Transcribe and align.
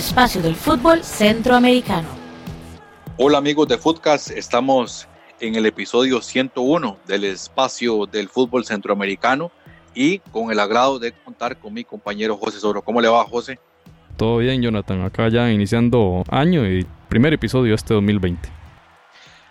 espacio 0.00 0.40
del 0.40 0.54
fútbol 0.54 1.04
centroamericano. 1.04 2.08
Hola 3.18 3.36
amigos 3.36 3.68
de 3.68 3.76
Footcast, 3.76 4.30
estamos 4.30 5.06
en 5.40 5.56
el 5.56 5.66
episodio 5.66 6.22
101 6.22 6.96
del 7.06 7.24
espacio 7.24 8.06
del 8.06 8.30
fútbol 8.30 8.64
centroamericano 8.64 9.52
y 9.94 10.20
con 10.20 10.50
el 10.50 10.58
agrado 10.58 10.98
de 10.98 11.12
contar 11.12 11.58
con 11.58 11.74
mi 11.74 11.84
compañero 11.84 12.38
José 12.38 12.60
Soro. 12.60 12.80
¿Cómo 12.80 13.02
le 13.02 13.08
va 13.08 13.26
José? 13.26 13.58
Todo 14.16 14.38
bien 14.38 14.62
Jonathan, 14.62 15.02
acá 15.02 15.28
ya 15.28 15.50
iniciando 15.50 16.24
año 16.30 16.66
y 16.66 16.86
primer 17.10 17.34
episodio 17.34 17.74
este 17.74 17.92
2020. 17.92 18.48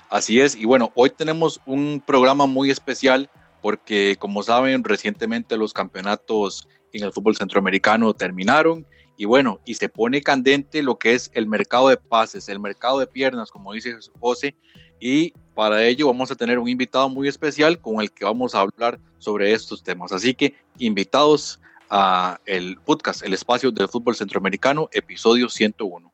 Así 0.10 0.42
es, 0.42 0.56
y 0.56 0.66
bueno, 0.66 0.92
hoy 0.96 1.12
tenemos 1.12 1.62
un 1.68 2.02
programa 2.04 2.48
muy 2.48 2.72
especial 2.72 3.30
porque 3.62 4.16
como 4.18 4.42
saben 4.42 4.84
recientemente 4.84 5.58
los 5.58 5.74
campeonatos 5.74 6.68
en 6.92 7.04
el 7.04 7.12
fútbol 7.12 7.36
centroamericano 7.36 8.16
terminaron 8.16 8.88
y 9.20 9.26
bueno, 9.26 9.60
y 9.66 9.74
se 9.74 9.90
pone 9.90 10.22
candente 10.22 10.82
lo 10.82 10.98
que 10.98 11.14
es 11.14 11.30
el 11.34 11.46
mercado 11.46 11.90
de 11.90 11.98
pases, 11.98 12.48
el 12.48 12.58
mercado 12.58 13.00
de 13.00 13.06
piernas, 13.06 13.52
como 13.52 13.74
dice 13.74 13.94
José, 14.18 14.56
y 14.98 15.32
para 15.54 15.86
ello 15.86 16.08
vamos 16.08 16.32
a 16.32 16.36
tener 16.36 16.58
un 16.58 16.70
invitado 16.70 17.10
muy 17.10 17.28
especial 17.28 17.82
con 17.82 18.00
el 18.00 18.14
que 18.14 18.24
vamos 18.24 18.56
a 18.56 18.62
hablar 18.62 18.98
sobre 19.18 19.52
estos 19.52 19.84
temas. 19.84 20.14
Así 20.14 20.34
que 20.34 20.56
invitados 20.78 21.60
a 21.90 22.40
el 22.46 22.78
podcast, 22.78 23.22
el 23.22 23.34
espacio 23.34 23.72
del 23.72 23.90
fútbol 23.90 24.16
centroamericano, 24.16 24.88
episodio 24.94 25.50
101. 25.50 26.14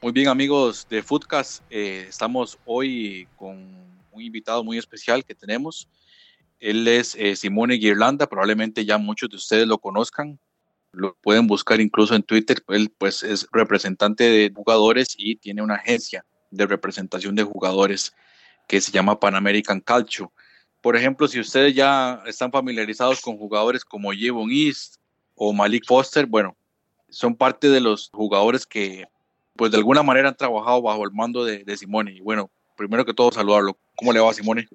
Muy 0.00 0.12
bien 0.12 0.28
amigos 0.28 0.86
de 0.88 1.02
Footcast, 1.02 1.62
eh, 1.68 2.06
estamos 2.08 2.58
hoy 2.64 3.28
con 3.36 3.58
un 4.12 4.22
invitado 4.22 4.64
muy 4.64 4.78
especial 4.78 5.26
que 5.26 5.34
tenemos. 5.34 5.86
Él 6.64 6.88
es 6.88 7.14
eh, 7.16 7.36
Simone 7.36 7.74
Guirlanda, 7.74 8.26
probablemente 8.26 8.86
ya 8.86 8.96
muchos 8.96 9.28
de 9.28 9.36
ustedes 9.36 9.66
lo 9.66 9.76
conozcan, 9.76 10.40
lo 10.92 11.14
pueden 11.20 11.46
buscar 11.46 11.78
incluso 11.78 12.14
en 12.14 12.22
Twitter, 12.22 12.64
él 12.68 12.90
pues 12.96 13.22
es 13.22 13.46
representante 13.52 14.24
de 14.24 14.50
jugadores 14.54 15.14
y 15.18 15.36
tiene 15.36 15.60
una 15.60 15.74
agencia 15.74 16.24
de 16.50 16.66
representación 16.66 17.34
de 17.34 17.42
jugadores 17.42 18.14
que 18.66 18.80
se 18.80 18.92
llama 18.92 19.20
Pan 19.20 19.34
American 19.34 19.78
Calcio. 19.78 20.32
Por 20.80 20.96
ejemplo, 20.96 21.28
si 21.28 21.38
ustedes 21.38 21.74
ya 21.74 22.22
están 22.24 22.50
familiarizados 22.50 23.20
con 23.20 23.36
jugadores 23.36 23.84
como 23.84 24.12
Jevon 24.12 24.50
East 24.50 24.96
o 25.34 25.52
Malik 25.52 25.84
Foster, 25.86 26.24
bueno, 26.24 26.56
son 27.10 27.36
parte 27.36 27.68
de 27.68 27.80
los 27.80 28.08
jugadores 28.10 28.64
que 28.64 29.04
pues 29.54 29.70
de 29.70 29.76
alguna 29.76 30.02
manera 30.02 30.30
han 30.30 30.36
trabajado 30.36 30.80
bajo 30.80 31.04
el 31.04 31.12
mando 31.12 31.44
de, 31.44 31.62
de 31.62 31.76
Simone. 31.76 32.12
Y 32.12 32.20
bueno, 32.20 32.50
primero 32.74 33.04
que 33.04 33.12
todo 33.12 33.30
saludarlo. 33.30 33.78
¿Cómo 33.96 34.14
le 34.14 34.20
va 34.20 34.32
Simone? 34.32 34.66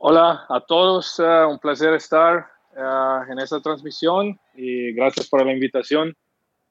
Hola 0.00 0.46
a 0.48 0.60
todos, 0.60 1.18
uh, 1.18 1.50
un 1.50 1.58
placer 1.58 1.92
estar 1.92 2.46
uh, 2.76 3.32
en 3.32 3.40
esta 3.40 3.60
transmisión 3.60 4.38
y 4.54 4.92
gracias 4.92 5.26
por 5.26 5.44
la 5.44 5.52
invitación 5.52 6.16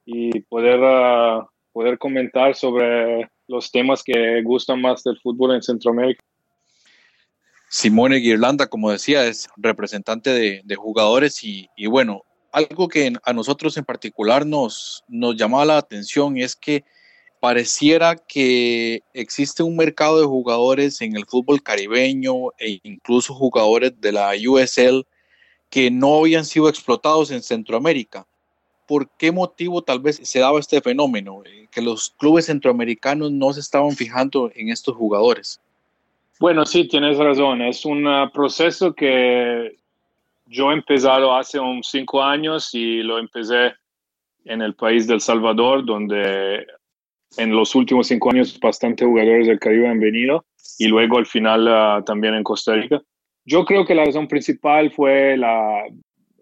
y 0.06 0.40
poder, 0.40 0.80
uh, 0.80 1.46
poder 1.70 1.98
comentar 1.98 2.54
sobre 2.54 3.30
los 3.46 3.70
temas 3.70 4.02
que 4.02 4.40
gustan 4.42 4.80
más 4.80 5.04
del 5.04 5.20
fútbol 5.20 5.54
en 5.54 5.62
Centroamérica. 5.62 6.24
Simone 7.68 8.16
Guirlanda, 8.16 8.66
como 8.66 8.90
decía, 8.90 9.26
es 9.26 9.46
representante 9.58 10.30
de, 10.30 10.62
de 10.64 10.76
jugadores 10.76 11.44
y, 11.44 11.68
y, 11.76 11.86
bueno, 11.86 12.22
algo 12.50 12.88
que 12.88 13.12
a 13.22 13.32
nosotros 13.34 13.76
en 13.76 13.84
particular 13.84 14.46
nos, 14.46 15.04
nos 15.06 15.36
llamaba 15.36 15.66
la 15.66 15.76
atención 15.76 16.38
es 16.38 16.56
que 16.56 16.82
pareciera 17.40 18.16
que 18.16 19.02
existe 19.12 19.62
un 19.62 19.76
mercado 19.76 20.20
de 20.20 20.26
jugadores 20.26 21.00
en 21.00 21.16
el 21.16 21.26
fútbol 21.26 21.62
caribeño 21.62 22.50
e 22.58 22.80
incluso 22.82 23.34
jugadores 23.34 24.00
de 24.00 24.12
la 24.12 24.32
USL 24.48 25.06
que 25.70 25.90
no 25.90 26.18
habían 26.18 26.44
sido 26.44 26.68
explotados 26.68 27.30
en 27.30 27.42
Centroamérica. 27.42 28.26
¿Por 28.86 29.08
qué 29.18 29.32
motivo 29.32 29.82
tal 29.82 30.00
vez 30.00 30.20
se 30.22 30.40
daba 30.40 30.58
este 30.58 30.80
fenómeno? 30.80 31.42
Eh, 31.44 31.68
que 31.70 31.82
los 31.82 32.10
clubes 32.10 32.46
centroamericanos 32.46 33.30
no 33.30 33.52
se 33.52 33.60
estaban 33.60 33.92
fijando 33.92 34.50
en 34.54 34.70
estos 34.70 34.96
jugadores. 34.96 35.60
Bueno, 36.40 36.64
sí, 36.64 36.88
tienes 36.88 37.18
razón. 37.18 37.62
Es 37.62 37.84
un 37.84 38.06
uh, 38.06 38.30
proceso 38.30 38.94
que 38.94 39.76
yo 40.46 40.70
he 40.70 40.74
empezado 40.74 41.34
hace 41.36 41.58
unos 41.58 41.88
cinco 41.90 42.22
años 42.22 42.70
y 42.72 43.02
lo 43.02 43.18
empecé 43.18 43.74
en 44.44 44.62
el 44.62 44.74
país 44.74 45.06
del 45.06 45.20
Salvador, 45.20 45.84
donde 45.84 46.66
en 47.36 47.54
los 47.54 47.74
últimos 47.74 48.08
cinco 48.08 48.30
años 48.30 48.58
bastante 48.60 49.04
jugadores 49.04 49.46
del 49.46 49.58
Caribe 49.58 49.88
han 49.88 50.00
venido 50.00 50.44
y 50.78 50.86
luego 50.86 51.18
al 51.18 51.26
final 51.26 51.68
uh, 51.68 52.04
también 52.04 52.34
en 52.34 52.44
Costa 52.44 52.74
Rica. 52.74 53.00
Yo 53.44 53.64
creo 53.64 53.84
que 53.84 53.94
la 53.94 54.04
razón 54.04 54.28
principal 54.28 54.90
fue 54.90 55.36
la, 55.36 55.84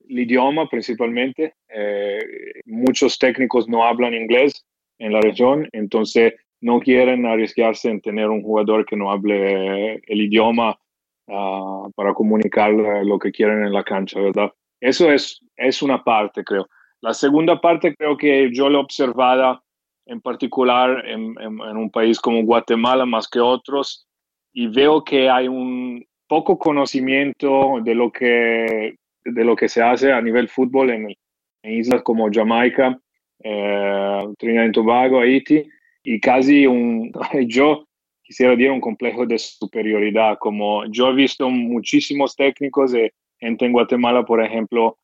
el 0.08 0.18
idioma 0.18 0.68
principalmente. 0.68 1.54
Eh, 1.68 2.18
muchos 2.66 3.18
técnicos 3.18 3.68
no 3.68 3.84
hablan 3.84 4.14
inglés 4.14 4.64
en 4.98 5.12
la 5.12 5.20
región, 5.20 5.68
entonces 5.72 6.34
no 6.60 6.80
quieren 6.80 7.26
arriesgarse 7.26 7.90
en 7.90 8.00
tener 8.00 8.28
un 8.28 8.42
jugador 8.42 8.86
que 8.86 8.96
no 8.96 9.10
hable 9.10 9.94
el 9.94 10.20
idioma 10.20 10.78
uh, 11.26 11.90
para 11.94 12.14
comunicar 12.14 12.72
lo 12.72 13.18
que 13.18 13.30
quieren 13.30 13.64
en 13.64 13.72
la 13.72 13.84
cancha, 13.84 14.20
¿verdad? 14.20 14.50
Eso 14.80 15.12
es, 15.12 15.40
es 15.56 15.82
una 15.82 16.02
parte, 16.02 16.44
creo. 16.44 16.66
La 17.02 17.14
segunda 17.14 17.60
parte 17.60 17.94
creo 17.94 18.16
que 18.16 18.50
yo 18.52 18.68
lo 18.68 18.80
observada 18.80 19.62
en 20.06 20.20
particular 20.20 21.04
en, 21.06 21.34
en, 21.40 21.60
en, 21.60 21.76
un 21.76 21.90
país 21.90 22.20
como 22.20 22.42
Guatemala 22.44 23.04
más 23.04 23.28
que 23.28 23.40
otros, 23.40 24.06
y 24.52 24.68
veo 24.68 25.04
que 25.04 25.28
hay 25.28 25.48
un 25.48 26.04
poco 26.28 26.58
conocimiento 26.58 27.80
de 27.82 27.94
lo 27.94 28.10
que, 28.10 28.96
de 29.24 29.44
lo 29.44 29.54
que 29.56 29.68
se 29.68 29.82
hace 29.82 30.12
a 30.12 30.20
nivel 30.20 30.48
fútbol 30.48 30.90
en, 30.90 31.14
en 31.62 31.72
islas 31.72 32.02
como 32.02 32.30
Jamaica, 32.32 32.98
eh, 33.42 34.24
Trinidad 34.38 34.66
y 34.66 34.72
Tobago, 34.72 35.20
Haití, 35.20 35.68
y 36.02 36.20
casi 36.20 36.66
un, 36.66 37.12
yo 37.48 37.86
quisiera 38.22 38.52
decir 38.52 38.70
un 38.70 38.80
complejo 38.80 39.26
de 39.26 39.38
superioridad, 39.38 40.38
como 40.38 40.84
yo 40.86 41.10
he 41.10 41.14
visto 41.14 41.48
muchísimos 41.50 42.34
técnicos 42.34 42.92
de 42.92 43.12
gente 43.38 43.66
en 43.66 43.72
Guatemala, 43.72 44.24
por 44.24 44.42
ejemplo, 44.42 44.98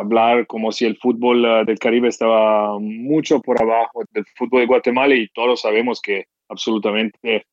hablar 0.00 0.46
como 0.46 0.72
si 0.72 0.84
el 0.84 0.96
fútbol 0.96 1.44
uh, 1.44 1.64
del 1.64 1.78
Caribe 1.78 2.08
estaba 2.08 2.78
mucho 2.78 3.40
por 3.40 3.60
abajo 3.62 4.02
del 4.10 4.24
fútbol 4.36 4.60
de 4.60 4.66
Guatemala 4.66 5.14
y 5.14 5.28
todos 5.28 5.60
sabemos 5.60 6.00
que 6.00 6.24
absolutamente 6.48 7.46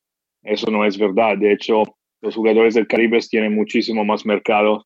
eso 0.44 0.72
no 0.72 0.86
es 0.86 0.98
verdad. 0.98 1.38
De 1.38 1.52
hecho, 1.52 1.84
los 2.22 2.36
jugadores 2.36 2.74
del 2.74 2.88
Caribe 2.88 3.20
tienen 3.30 3.54
muchísimo 3.54 4.04
más 4.04 4.26
mercado 4.26 4.86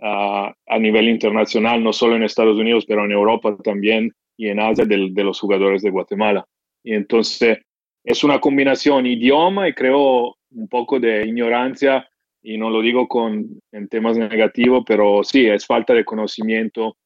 uh, 0.00 0.50
a 0.66 0.78
nivel 0.78 1.08
internacional, 1.08 1.82
no 1.82 1.92
solo 1.92 2.16
en 2.16 2.22
Estados 2.22 2.58
Unidos, 2.58 2.84
pero 2.86 3.04
en 3.04 3.12
Europa 3.12 3.56
también 3.62 4.12
y 4.36 4.48
en 4.48 4.60
Asia 4.60 4.84
de, 4.84 5.10
de 5.12 5.24
los 5.24 5.38
jugadores 5.38 5.82
de 5.82 5.90
Guatemala. 5.90 6.46
Y 6.82 6.94
entonces 6.94 7.58
es 8.04 8.24
una 8.24 8.40
combinación 8.40 9.06
idioma 9.06 9.68
y 9.68 9.74
creo 9.74 10.36
un 10.50 10.68
poco 10.68 10.98
de 10.98 11.26
ignorancia 11.26 12.08
y 12.42 12.58
no 12.58 12.70
lo 12.70 12.82
digo 12.82 13.06
con, 13.08 13.60
en 13.70 13.88
temas 13.88 14.18
negativos, 14.18 14.84
pero 14.86 15.22
sí, 15.22 15.46
es 15.46 15.64
falta 15.64 15.94
de 15.94 16.04
conocimiento 16.04 16.96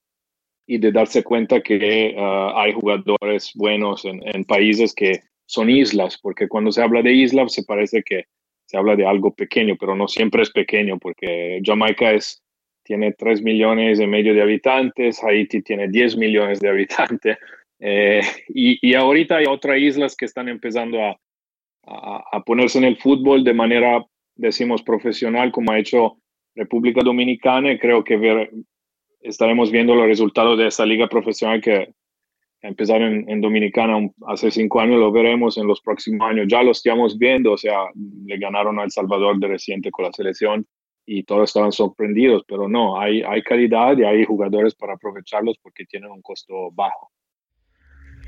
y 0.67 0.79
de 0.79 0.91
darse 0.91 1.23
cuenta 1.23 1.61
que 1.61 2.15
uh, 2.17 2.59
hay 2.59 2.73
jugadores 2.73 3.53
buenos 3.55 4.05
en, 4.05 4.21
en, 4.27 4.45
países 4.45 4.95
que 4.95 5.21
son 5.45 5.71
islas, 5.71 6.19
porque 6.21 6.49
cuando 6.49 6.73
se 6.73 6.83
habla 6.83 7.03
de 7.03 7.13
islas 7.13 7.53
se 7.53 7.63
parece 7.63 8.03
que 8.03 8.25
se 8.65 8.77
habla 8.77 8.97
de 8.97 9.07
algo 9.07 9.33
pequeño, 9.33 9.77
pero 9.79 9.95
no 9.95 10.09
siempre 10.09 10.43
es 10.43 10.51
pequeño, 10.51 10.99
porque 10.99 11.61
Jamaica 11.65 12.11
es, 12.13 12.43
tiene 12.83 13.13
3 13.13 13.43
millones 13.43 14.01
y 14.01 14.07
medio 14.07 14.35
de 14.35 14.43
habitantes, 14.43 15.23
Haití 15.23 15.63
tiene 15.63 15.87
10 15.89 16.17
millones 16.17 16.59
de 16.61 16.69
habitantes, 16.69 17.39
eh, 17.79 18.23
y, 18.49 18.79
y, 18.89 18.95
ahorita 18.95 19.37
hay 19.37 19.45
otras 19.47 19.79
islas 19.79 20.17
que 20.17 20.25
están 20.25 20.49
empezando 20.49 21.01
a, 21.05 21.17
a, 21.85 22.25
a 22.33 22.43
ponerse 22.43 22.79
en 22.79 22.85
el 22.85 22.97
fútbol 22.97 23.45
de 23.45 23.55
manera 23.55 24.05
decimos 24.37 24.83
profesional 24.83 25.51
como 25.51 25.73
ha 25.73 25.79
hecho 25.79 26.19
República 26.55 27.03
Dominicana 27.03 27.73
y 27.73 27.79
creo 27.79 28.05
que 28.05 28.17
ver, 28.17 28.51
estaremos 29.21 29.71
viendo 29.71 29.95
los 29.95 30.07
resultados 30.07 30.59
de 30.59 30.69
esa 30.69 30.87
liga 30.87 31.09
profesional 31.09 31.61
que 31.61 31.93
empezaron 32.63 33.15
en, 33.15 33.31
en, 33.31 33.41
Dominicana 33.41 34.09
hace 34.27 34.51
cinco 34.51 34.81
años, 34.81 34.99
lo 34.99 35.13
veremos 35.13 35.59
en 35.59 35.67
los 35.67 35.81
próximos 35.81 36.29
años. 36.29 36.47
Ya 36.49 36.63
lo 36.63 36.71
estamos 36.71 37.19
viendo, 37.19 37.53
o 37.53 37.59
sea, 37.59 37.79
le 37.95 38.39
ganaron 38.39 38.79
a 38.79 38.85
El 38.85 38.91
Salvador 38.91 39.39
de 39.39 39.49
reciente 39.49 39.91
con 39.91 40.05
la 40.05 40.13
selección 40.13 40.67
y 41.05 41.23
todos 41.23 41.51
estaban 41.51 41.73
sorprendidos, 41.73 42.43
pero 42.49 42.69
no, 42.69 42.99
hay, 42.99 43.23
hay 43.23 43.43
calidad 43.43 43.97
y 43.97 44.05
hay 44.05 44.25
jugadores 44.25 44.75
para 44.75 44.95
aprovecharlos 44.95 45.57
porque 45.63 45.85
tienen 45.85 46.11
un 46.11 46.23
costo 46.23 46.71
bajo. 46.73 47.11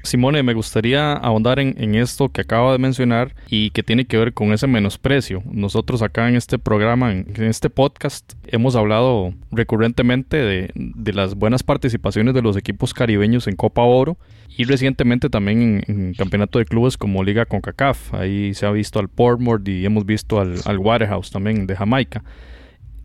Simone, 0.08 0.42
me 0.42 0.54
gustaría 0.54 1.12
ahondar 1.12 1.58
en, 1.58 1.94
esto 1.94 2.30
que 2.30 2.40
acabo 2.40 2.72
de 2.72 2.78
mencionar 2.78 3.34
y 3.48 3.70
que 3.70 3.82
tiene 3.82 4.06
que 4.06 4.16
ver 4.16 4.32
con 4.32 4.52
ese 4.52 4.66
menosprecio. 4.66 5.42
Nosotros 5.50 6.00
acá 6.00 6.28
en 6.28 6.34
este 6.36 6.58
programa, 6.58 7.12
en, 7.12 7.26
en 7.34 7.44
este 7.44 7.68
podcast, 7.68 8.32
hemos 8.46 8.74
hablado 8.74 9.34
recurrentemente 9.50 10.38
de, 10.38 10.70
de, 10.74 11.12
las 11.12 11.34
buenas 11.34 11.62
participaciones 11.62 12.32
de 12.32 12.40
los 12.40 12.56
equipos 12.56 12.94
caribeños 12.94 13.46
en 13.48 13.56
Copa 13.56 13.82
Oro 13.82 14.16
y 14.48 14.64
recientemente 14.64 15.28
también 15.28 15.82
en, 15.86 15.96
en 15.96 16.14
campeonato 16.14 16.58
de 16.58 16.64
clubes 16.64 16.96
como 16.96 17.22
Liga 17.22 17.44
CONCACAF. 17.44 18.14
Ahí 18.14 18.54
se 18.54 18.64
ha 18.64 18.70
visto 18.70 19.00
al 19.00 19.08
Portmore 19.08 19.70
y 19.70 19.84
hemos 19.84 20.06
visto 20.06 20.40
al, 20.40 20.54
al 20.64 20.78
Waterhouse 20.78 21.30
también 21.30 21.66
de 21.66 21.76
Jamaica 21.76 22.24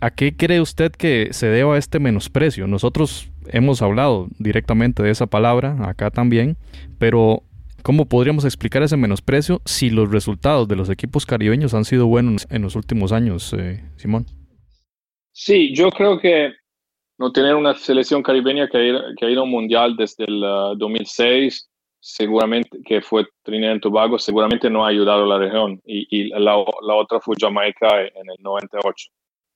¿A 0.04 0.12
qué 0.12 0.36
cree 0.36 0.60
usted 0.60 0.92
que 0.92 1.30
se 1.32 1.48
deba 1.48 1.78
este 1.78 1.98
menosprecio? 1.98 2.68
Nosotros 2.68 3.30
hemos 3.48 3.82
hablado 3.82 4.28
directamente 4.38 5.02
de 5.02 5.10
esa 5.12 5.28
palabra, 5.28 5.78
acá 5.88 6.12
también, 6.12 6.58
pero 7.00 7.42
¿cómo 7.84 8.10
podríamos 8.10 8.44
explicar 8.44 8.84
ese 8.84 8.98
menosprecio 8.98 9.62
si 9.64 9.90
los 9.90 10.12
resultados 10.12 10.68
de 10.68 10.76
los 10.76 10.90
equipos 10.90 11.26
caribeños 11.26 11.74
han 11.74 11.86
sido 11.86 12.08
buenos 12.08 12.46
en 12.50 12.64
los 12.64 12.76
últimos 12.76 13.14
años, 13.14 13.56
eh, 13.58 13.82
Simón? 13.96 14.26
Sí, 15.32 15.74
yo 15.74 15.90
creo 15.90 16.20
que 16.20 16.52
no 17.18 17.32
tener 17.32 17.56
una 17.56 17.74
selección 17.74 18.22
caribeña 18.24 18.68
que 18.68 18.78
ha 18.78 19.30
ido, 19.30 19.40
a 19.40 19.44
un 19.46 19.52
mundial 19.52 19.96
desde 19.96 20.26
el 20.26 20.42
2006, 20.80 21.64
uh, 21.64 21.74
seguramente 22.02 22.78
que 22.86 23.02
fue 23.02 23.26
Trinidad 23.42 23.76
y 23.76 23.80
Tobago, 23.80 24.20
seguramente 24.20 24.70
no 24.70 24.86
ha 24.86 24.90
ayudado 24.90 25.24
a 25.24 25.28
la 25.28 25.46
región. 25.46 25.80
Y, 25.86 26.28
la, 26.28 26.58
otra 26.58 27.22
fue 27.22 27.38
Jamaica 27.40 28.02
en 28.02 28.30
el 28.30 28.36
98. 28.42 29.10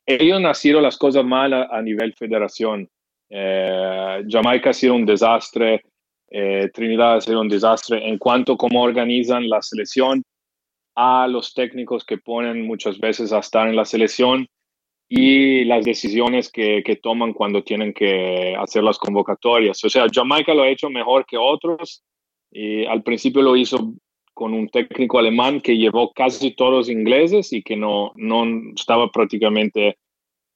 Ellos 0.07 0.39
nacieron 0.39 0.83
las 0.83 0.98
cosas 0.98 1.25
mal 1.25 1.54
a, 1.54 1.81
nivel 1.81 2.13
federación. 2.13 2.89
Eh, 3.30 4.24
Jamaica 4.30 4.69
ha 4.69 4.74
sido 4.74 4.95
un 4.95 5.06
desastre, 5.06 5.83
eh, 6.31 6.69
Trinidad 6.74 7.18
ha 7.18 7.21
sido 7.21 7.42
un 7.42 7.50
desastre 7.50 8.07
en 8.07 8.18
cuanto 8.18 8.54
a 8.54 8.57
cómo 8.57 8.81
organizan 8.81 9.50
la 9.50 9.62
selección, 9.62 10.24
a 10.95 11.27
los 11.27 11.54
técnicos 11.54 12.06
que 12.06 12.18
ponen 12.18 12.65
muchas 12.65 12.98
veces 13.00 13.33
a 13.33 13.39
estar 13.39 13.68
en 13.68 13.75
la 13.75 13.83
selección 13.83 14.48
y 15.09 15.65
las 15.65 15.83
decisiones 15.83 16.50
que, 16.50 16.83
que, 16.86 16.95
toman 16.95 17.33
cuando 17.33 17.63
tienen 17.63 17.94
que 17.94 18.56
hacer 18.57 18.83
las 18.83 18.98
convocatorias. 18.98 19.83
O 19.83 19.89
sea, 19.89 20.07
Jamaica 20.12 20.53
lo 20.53 20.63
ha 20.63 20.69
hecho 20.69 20.89
mejor 20.89 21.25
que 21.25 21.38
otros. 21.38 22.01
Y 22.51 22.86
al 22.86 23.03
principio 23.03 23.42
lo 23.42 23.56
hizo 23.56 23.94
con 24.38 24.54
un 24.54 24.69
técnico 24.69 25.18
alemán 25.18 25.62
que 25.62 25.75
llevó 25.75 26.13
casi 26.13 26.51
todos 26.51 26.72
los 26.72 26.89
ingleses 26.92 27.51
y 27.54 27.63
que 27.63 27.75
no, 27.75 28.12
no 28.16 28.45
estaba 28.75 29.10
prácticamente 29.12 29.98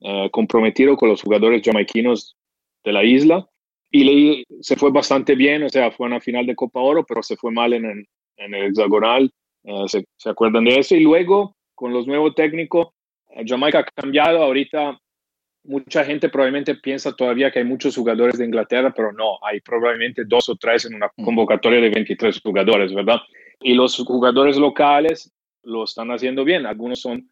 eh, 0.01 0.29
comprometido 0.31 0.95
con 0.95 1.09
los 1.09 1.23
jugadores 1.23 1.63
jamaiquinos 1.65 2.37
de 2.83 2.93
la 2.93 3.03
isla. 3.03 3.49
Y 3.89 4.03
le, 4.03 4.43
se 4.61 4.75
fue 4.75 4.91
bastante 4.91 5.33
bien, 5.33 5.63
o 5.63 5.69
sea, 5.69 5.89
fue 5.89 6.05
una 6.05 6.21
final 6.21 6.45
de 6.45 6.53
Copa 6.53 6.79
Oro, 6.79 7.03
pero 7.07 7.23
se 7.23 7.35
fue 7.37 7.51
mal 7.51 7.73
en 7.73 7.85
el, 7.85 8.05
en 8.37 8.53
el 8.53 8.67
hexagonal. 8.67 9.31
Eh, 9.63 9.83
se, 9.87 10.05
se 10.15 10.29
acuerdan 10.29 10.65
de 10.65 10.77
eso? 10.77 10.95
Y 10.95 10.99
luego, 10.99 11.55
con 11.73 11.91
los 11.91 12.05
nuevos 12.05 12.35
técnicos, 12.35 12.89
Jamaica 13.47 13.79
ha 13.79 13.83
cambiado, 13.99 14.43
ahorita 14.43 14.95
mucha 15.63 16.05
gente 16.05 16.29
probablemente 16.29 16.75
piensa 16.75 17.15
todavía 17.15 17.49
que 17.49 17.57
hay 17.57 17.65
muchos 17.65 17.95
jugadores 17.95 18.37
de 18.37 18.45
Inglaterra, 18.45 18.93
pero 18.95 19.11
no, 19.11 19.39
hay 19.43 19.59
probablemente 19.61 20.21
dos 20.27 20.49
o 20.49 20.55
tres 20.55 20.85
en 20.85 20.93
una 20.93 21.09
mm. 21.17 21.25
convocatoria 21.25 21.81
de 21.81 21.89
23 21.89 22.41
jugadores, 22.41 22.93
¿verdad? 22.93 23.17
Y 23.61 23.73
los 23.73 23.97
jugadores 23.97 24.57
locales 24.57 25.31
lo 25.63 25.83
están 25.83 26.09
haciendo 26.11 26.43
bien, 26.43 26.65
algunos 26.65 27.01
son 27.01 27.29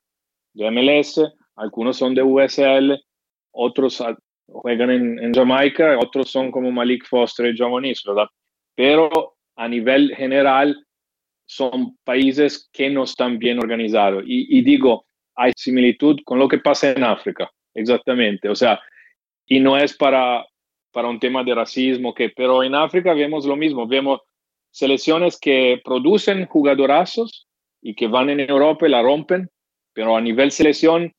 de 0.53 0.69
MLS, 0.69 1.21
algunos 1.55 1.97
son 1.97 2.13
de 2.13 2.23
USL, 2.23 3.03
otros 3.51 4.03
juegan 4.47 4.89
en, 4.91 5.33
Jamaica, 5.33 5.97
otros 5.99 6.29
son 6.29 6.51
como 6.51 6.71
Malik 6.71 7.07
Foster 7.07 7.53
y 7.53 7.57
John 7.57 7.81
¿verdad? 7.81 8.27
Pero 8.75 9.35
a 9.55 9.67
nivel 9.67 10.15
general 10.15 10.85
son 11.45 11.97
países 12.03 12.69
que 12.71 12.89
no 12.89 13.03
están 13.03 13.39
bien 13.39 13.59
organizados. 13.59 14.23
Y, 14.25 14.57
y 14.57 14.61
digo, 14.61 15.05
hay 15.35 15.51
similitud 15.55 16.19
con 16.25 16.37
lo 16.37 16.47
que 16.47 16.59
pasa 16.59 16.91
en 16.91 17.03
África, 17.03 17.49
exactamente. 17.73 18.49
O 18.49 18.55
sea, 18.55 18.79
y 19.45 19.59
no 19.59 19.77
es 19.77 19.95
para, 19.95 20.45
para 20.91 21.09
un 21.09 21.19
tema 21.19 21.43
de 21.43 21.55
racismo, 21.55 22.13
que, 22.13 22.29
pero 22.29 22.63
en 22.63 22.75
África 22.75 23.13
vemos 23.13 23.45
lo 23.45 23.55
mismo, 23.55 23.87
vemos 23.87 24.21
selecciones 24.71 25.39
que 25.39 25.81
producen 25.83 26.45
jugadorazos 26.45 27.47
y 27.81 27.95
que 27.95 28.07
van 28.07 28.29
en 28.29 28.39
Europa 28.39 28.87
y 28.87 28.91
la 28.91 29.01
rompen, 29.01 29.49
pero 29.93 30.15
a 30.15 30.21
nivel 30.21 30.51
selección 30.51 31.13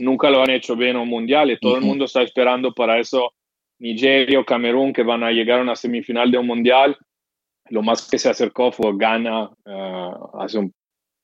nunca 0.00 0.30
lo 0.30 0.42
han 0.42 0.50
hecho 0.50 0.76
bien 0.76 0.96
un 0.96 1.08
mundial 1.08 1.50
y 1.50 1.58
todo 1.58 1.76
el 1.76 1.82
mundo 1.82 2.04
está 2.04 2.22
esperando 2.22 2.72
para 2.72 3.00
eso 3.00 3.32
Nigeria 3.78 4.38
o 4.38 4.44
Camerún 4.44 4.92
que 4.92 5.02
van 5.02 5.24
a 5.24 5.32
llegar 5.32 5.58
a 5.58 5.62
una 5.62 5.76
semifinal 5.76 6.30
de 6.30 6.38
un 6.38 6.46
mundial. 6.46 6.96
Lo 7.68 7.82
más 7.82 8.08
que 8.08 8.18
se 8.18 8.30
acercó 8.30 8.70
fue 8.70 8.92
Ghana 8.96 9.50
eh, 9.64 10.10
hace 10.38 10.58
un, 10.58 10.72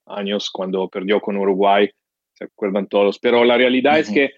años 0.06 0.50
cuando 0.50 0.88
perdió 0.88 1.20
con 1.20 1.37
Uruguay 1.37 1.88
se 2.35 2.44
acuerdan 2.44 2.88
todos. 2.88 3.19
Pero 3.19 3.44
la 3.44 3.56
realidad 3.56 3.99
es 3.99 4.11
que 4.11 4.32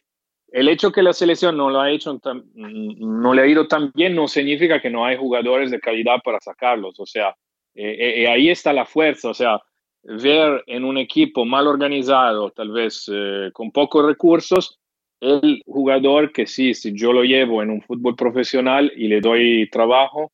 el 0.55 0.69
hecho 0.69 0.93
que 0.93 1.03
la 1.03 1.12
selección 1.12 1.56
no 1.56 1.69
lo 1.69 1.81
ha 1.81 1.91
hecho, 1.91 2.17
no 2.55 3.35
le 3.35 3.43
ha 3.43 3.47
ido 3.47 3.67
tan 3.67 3.91
bien, 3.93 4.15
no 4.15 4.29
significa 4.29 4.81
que 4.81 4.89
no 4.89 5.05
hay 5.05 5.17
jugadores 5.17 5.73
de 5.73 5.81
calidad 5.81 6.19
para 6.25 6.39
sacarlos. 6.39 6.95
O 7.01 7.06
sea, 7.06 7.31
eh, 7.75 7.91
eh, 7.91 8.23
eh, 8.23 8.29
ahí 8.29 8.49
está 8.51 8.73
la 8.73 8.87
fuerza. 8.87 9.31
O 9.31 9.35
sea, 9.35 9.61
ver 10.05 10.62
en 10.69 10.85
un 10.85 10.97
equipo 10.97 11.45
mal 11.45 11.67
organizado, 11.67 12.53
tal 12.53 12.71
vez 12.71 13.11
con 13.53 13.73
pocos 13.73 14.06
recursos, 14.06 14.79
el 15.21 15.61
jugador 15.67 16.31
que 16.31 16.47
sí, 16.47 16.73
si 16.73 16.95
yo 16.95 17.12
lo 17.12 17.25
llevo 17.25 17.61
en 17.61 17.71
un 17.71 17.83
fútbol 17.83 18.15
profesional 18.15 18.93
y 18.95 19.09
le 19.09 19.21
doy 19.21 19.69
trabajo 19.71 20.31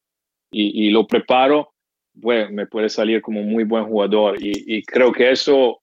y, 0.51 0.91
lo 0.91 1.07
preparo, 1.07 1.73
bueno, 2.13 2.51
me 2.51 2.67
puede 2.67 2.91
salir 2.91 3.23
como 3.23 3.43
muy 3.43 3.65
buen 3.65 3.87
jugador. 3.87 4.37
y 4.39 4.83
creo 4.83 5.13
que 5.13 5.31
eso 5.31 5.81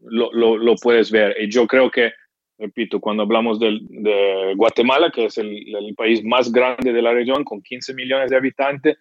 lo, 0.00 0.76
puedes 0.76 1.10
ver. 1.10 1.36
Y 1.40 1.50
yo 1.50 1.66
creo 1.66 1.90
que, 1.90 2.12
repito, 2.58 3.00
cuando 3.00 3.22
hablamos 3.22 3.58
de, 3.60 3.78
de 3.88 4.54
Guatemala, 4.56 5.10
que 5.10 5.26
es 5.26 5.38
el, 5.38 5.74
el, 5.74 5.94
país 5.94 6.24
más 6.24 6.50
grande 6.50 6.92
de 6.92 7.02
la 7.02 7.12
región, 7.12 7.44
con 7.44 7.62
15 7.62 7.94
millones 7.94 8.30
de 8.30 8.36
habitantes, 8.36 8.96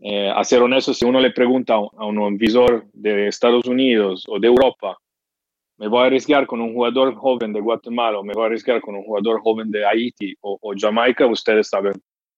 eh, 0.00 0.30
a 0.34 0.44
ser 0.44 0.62
honesto, 0.62 0.94
si 0.94 1.04
uno 1.04 1.20
le 1.20 1.32
pregunta 1.32 1.74
a 1.74 2.06
un 2.06 2.38
visor 2.38 2.86
de 2.92 3.28
Estados 3.28 3.66
Unidos 3.66 4.24
o 4.28 4.38
de 4.38 4.46
Europa, 4.46 4.96
me 5.76 5.88
voy 5.88 6.02
a 6.02 6.06
arriesgar 6.06 6.46
con 6.46 6.60
un 6.60 6.72
jugador 6.72 7.14
joven 7.14 7.52
de 7.52 7.60
Guatemala 7.60 8.18
o 8.18 8.24
me 8.24 8.34
voy 8.34 8.44
a 8.44 8.46
arriesgar 8.46 8.80
con 8.80 8.96
un 8.96 9.04
jugador 9.04 9.40
joven 9.40 9.70
de 9.70 9.86
Haití 9.86 10.34
o, 10.40 10.58
o 10.60 10.74
Jamaica, 10.76 11.26
ustedes 11.26 11.68
saben 11.68 11.94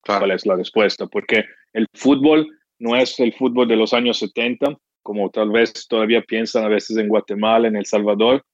cuál 0.07 0.31
es 0.31 0.47
la 0.47 0.57
respuesta, 0.57 1.07
porque 1.07 1.45
el 1.73 1.87
fútbol 1.95 2.49
no 2.79 2.97
es 2.97 3.19
el 3.21 3.33
fútbol 3.35 3.69
de 3.69 3.77
los 3.77 3.93
años 3.93 4.19
70, 4.19 4.77
como 5.03 5.31
tal 5.31 5.51
vez 5.51 5.87
todavía 5.89 6.23
piensan 6.23 6.65
a 6.65 6.69
veces 6.69 6.97
en 6.97 7.09
Guatemala, 7.09 7.69
en 7.69 7.77
El 7.77 7.87
Salvador, 7.87 8.45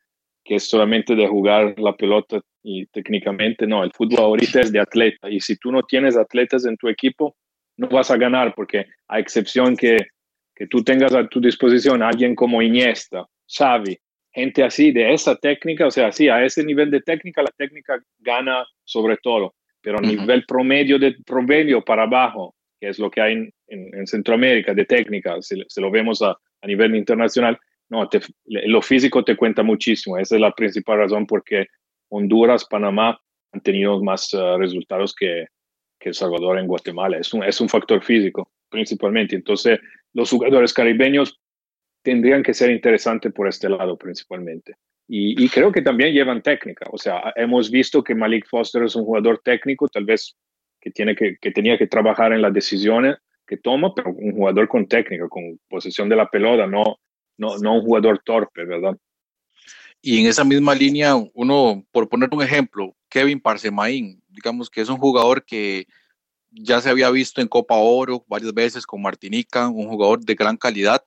que 0.46 0.54
es 0.54 0.68
solamente 0.68 1.14
de 1.14 1.26
jugar 1.26 1.74
la 1.78 1.94
pelota 1.96 2.40
y 2.62 2.86
técnicamente 2.86 3.66
no, 3.66 3.82
el 3.82 3.92
fútbol 3.92 4.20
ahorita 4.20 4.60
es 4.60 4.72
de 4.72 4.78
atleta 4.78 5.28
y 5.28 5.40
si 5.40 5.56
tú 5.56 5.72
no 5.72 5.82
tienes 5.82 6.16
atletas 6.16 6.64
en 6.66 6.76
tu 6.76 6.88
equipo, 6.88 7.36
no 7.76 7.88
vas 7.88 8.10
a 8.10 8.16
ganar 8.16 8.54
porque 8.54 8.86
a 9.08 9.18
excepción 9.18 9.76
que, 9.76 9.98
que 10.54 10.66
tú 10.68 10.82
tengas 10.84 11.14
a 11.14 11.26
tu 11.26 11.40
disposición 11.40 12.02
a 12.02 12.08
alguien 12.08 12.34
como 12.34 12.62
Iniesta, 12.62 13.26
Xavi, 13.46 13.98
gente 14.32 14.62
así 14.62 14.92
de 14.92 15.12
esa 15.12 15.34
técnica, 15.36 15.86
o 15.86 15.90
sea, 15.90 16.12
sí, 16.12 16.28
a 16.28 16.44
ese 16.44 16.64
nivel 16.64 16.90
de 16.90 17.00
técnica, 17.00 17.42
la 17.42 17.52
técnica 17.56 17.98
gana 18.18 18.64
sobre 18.84 19.16
todo, 19.16 19.54
pero 19.80 19.98
a 19.98 20.02
nivel 20.02 20.44
promedio 20.46 20.98
de 20.98 21.16
promedio 21.26 21.82
para 21.82 22.04
abajo, 22.04 22.54
que 22.80 22.88
es 22.88 22.98
lo 22.98 23.10
que 23.10 23.20
hay 23.20 23.32
en, 23.32 23.50
en, 23.68 24.06
Centroamérica 24.06 24.74
de 24.74 24.84
técnica, 24.84 25.40
si, 25.40 25.56
lo 25.80 25.90
vemos 25.90 26.22
a, 26.22 26.36
a 26.60 26.66
nivel 26.66 26.94
internacional, 26.94 27.58
no, 27.88 28.08
lo 28.44 28.82
físico 28.82 29.24
te 29.24 29.36
cuenta 29.36 29.62
muchísimo. 29.62 30.18
Esa 30.18 30.34
es 30.34 30.40
la 30.40 30.52
principal 30.52 30.98
razón 30.98 31.26
por 31.26 31.44
qué 31.44 31.66
Honduras, 32.08 32.64
Panamá 32.64 33.20
han 33.52 33.60
tenido 33.60 34.02
más 34.02 34.32
uh, 34.34 34.58
resultados 34.58 35.14
que, 35.14 35.46
que 35.98 36.10
El 36.10 36.14
Salvador 36.14 36.58
en 36.58 36.66
Guatemala. 36.66 37.18
Es 37.18 37.32
un, 37.32 37.44
es 37.44 37.60
un 37.60 37.68
factor 37.68 38.02
físico 38.02 38.50
principalmente. 38.68 39.36
Entonces, 39.36 39.78
los 40.12 40.30
jugadores 40.30 40.72
caribeños 40.72 41.40
tendrían 42.02 42.42
que 42.42 42.54
ser 42.54 42.70
interesantes 42.70 43.32
por 43.32 43.48
este 43.48 43.68
lado 43.68 43.96
principalmente. 43.96 44.74
Y, 45.08 45.42
y, 45.42 45.48
creo 45.48 45.70
que 45.70 45.82
también 45.82 46.12
llevan 46.12 46.42
técnica. 46.42 46.86
O 46.90 46.98
sea, 46.98 47.32
hemos 47.36 47.70
visto 47.70 48.02
que 48.02 48.14
Malik 48.14 48.46
Foster 48.48 48.82
es 48.82 48.96
un 48.96 49.04
jugador 49.04 49.40
técnico, 49.44 49.88
tal 49.88 50.04
vez 50.04 50.36
que, 50.80 50.90
tiene 50.90 51.14
que, 51.14 51.36
que 51.40 51.52
tenía 51.52 51.78
que 51.78 51.86
trabajar 51.86 52.32
en 52.32 52.42
las 52.42 52.52
decisiones 52.52 53.16
que 53.46 53.56
toma, 53.56 53.94
pero 53.94 54.10
un 54.10 54.32
jugador 54.32 54.66
con 54.66 54.88
técnica, 54.88 55.28
con 55.28 55.60
posesión 55.68 56.08
de 56.08 56.16
la 56.16 56.28
pelota, 56.28 56.66
no, 56.66 56.98
no, 57.36 57.58
no 57.58 57.74
un 57.74 57.82
jugador 57.82 58.20
torpe, 58.24 58.64
¿verdad? 58.64 58.96
Y 60.02 60.20
en 60.20 60.26
esa 60.26 60.44
misma 60.44 60.74
línea, 60.74 61.14
uno, 61.34 61.84
por 61.90 62.08
poner 62.08 62.28
un 62.32 62.42
ejemplo, 62.42 62.94
Kevin 63.08 63.40
Parsemain, 63.40 64.22
digamos 64.28 64.70
que 64.70 64.80
es 64.80 64.88
un 64.88 64.98
jugador 64.98 65.44
que 65.44 65.86
ya 66.50 66.80
se 66.80 66.88
había 66.88 67.10
visto 67.10 67.40
en 67.40 67.48
Copa 67.48 67.76
Oro 67.76 68.24
varias 68.28 68.52
veces 68.54 68.86
con 68.86 69.02
Martinica, 69.02 69.68
un 69.68 69.88
jugador 69.88 70.20
de 70.20 70.34
gran 70.34 70.56
calidad. 70.56 71.04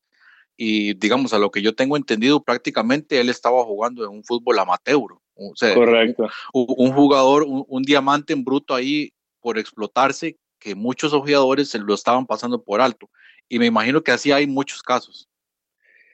Y 0.57 0.93
digamos, 0.95 1.33
a 1.33 1.39
lo 1.39 1.49
que 1.49 1.61
yo 1.61 1.73
tengo 1.73 1.95
entendido, 1.95 2.43
prácticamente 2.43 3.19
él 3.19 3.29
estaba 3.29 3.63
jugando 3.63 4.03
en 4.03 4.09
un 4.09 4.23
fútbol 4.23 4.59
amateur. 4.59 5.13
O 5.35 5.53
sea, 5.55 5.73
Correcto. 5.73 6.27
Un, 6.51 6.91
jugador, 6.91 7.43
un, 7.43 7.63
un, 7.69 7.83
diamante 7.83 8.33
en 8.33 8.43
bruto 8.43 8.75
ahí 8.75 9.13
por 9.39 9.57
explotarse 9.57 10.37
que 10.59 10.75
muchos 10.75 11.13
ojeadores 11.13 11.69
se 11.69 11.79
lo 11.79 11.93
estaban 11.93 12.25
pasando 12.25 12.61
por 12.61 12.81
alto. 12.81 13.09
Y 13.47 13.57
me 13.57 13.67
imagino 13.67 14.03
que 14.03 14.11
así 14.11 14.33
hay 14.33 14.45
muchos 14.45 14.83
casos. 14.83 15.28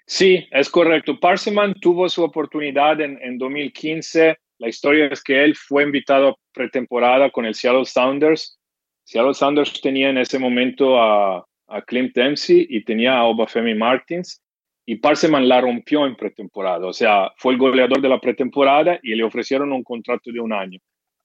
Sí, 0.07 0.47
es 0.51 0.69
correcto. 0.69 1.19
Parseman 1.19 1.73
tuvo 1.75 2.07
su 2.09 2.23
oportunidad 2.23 3.01
en, 3.01 3.17
en 3.21 3.37
2015. 3.37 4.37
La 4.59 4.67
historia 4.69 5.07
es 5.07 5.23
que 5.23 5.43
él 5.43 5.55
fue 5.55 5.83
invitado 5.83 6.29
a 6.29 6.35
pretemporada 6.53 7.29
con 7.31 7.45
el 7.45 7.55
Seattle 7.55 7.85
Sounders. 7.85 8.59
Seattle 9.03 9.33
Sounders 9.33 9.81
tenía 9.81 10.09
en 10.09 10.17
ese 10.17 10.39
momento 10.39 10.99
a, 11.01 11.45
a 11.67 11.81
Clint 11.81 12.13
Dempsey 12.13 12.67
y 12.69 12.83
tenía 12.83 13.17
a 13.17 13.23
Obafemi 13.25 13.73
Martins. 13.73 14.41
y 14.85 14.95
Parseman 14.97 15.47
la 15.47 15.61
rompió 15.61 16.05
en 16.05 16.15
pretemporada. 16.15 16.85
O 16.85 16.93
sea, 16.93 17.31
fue 17.37 17.53
el 17.53 17.59
goleador 17.59 18.01
de 18.01 18.09
la 18.09 18.19
pretemporada 18.19 18.99
y 19.01 19.15
le 19.15 19.23
ofrecieron 19.23 19.71
un 19.73 19.83
contrato 19.83 20.31
de 20.31 20.39
un 20.39 20.53
año. 20.53 20.79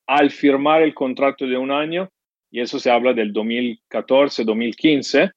Al 0.07 0.31
firmar 0.31 0.83
el 0.83 0.95
contrato 0.95 1.47
de 1.47 1.59
un 1.59 1.71
año, 1.71 2.09
y 2.51 2.61
eso 2.61 2.79
se 2.79 2.91
habla 2.91 3.13
del 3.13 3.33
2014, 3.33 4.45
2015, 4.45 5.31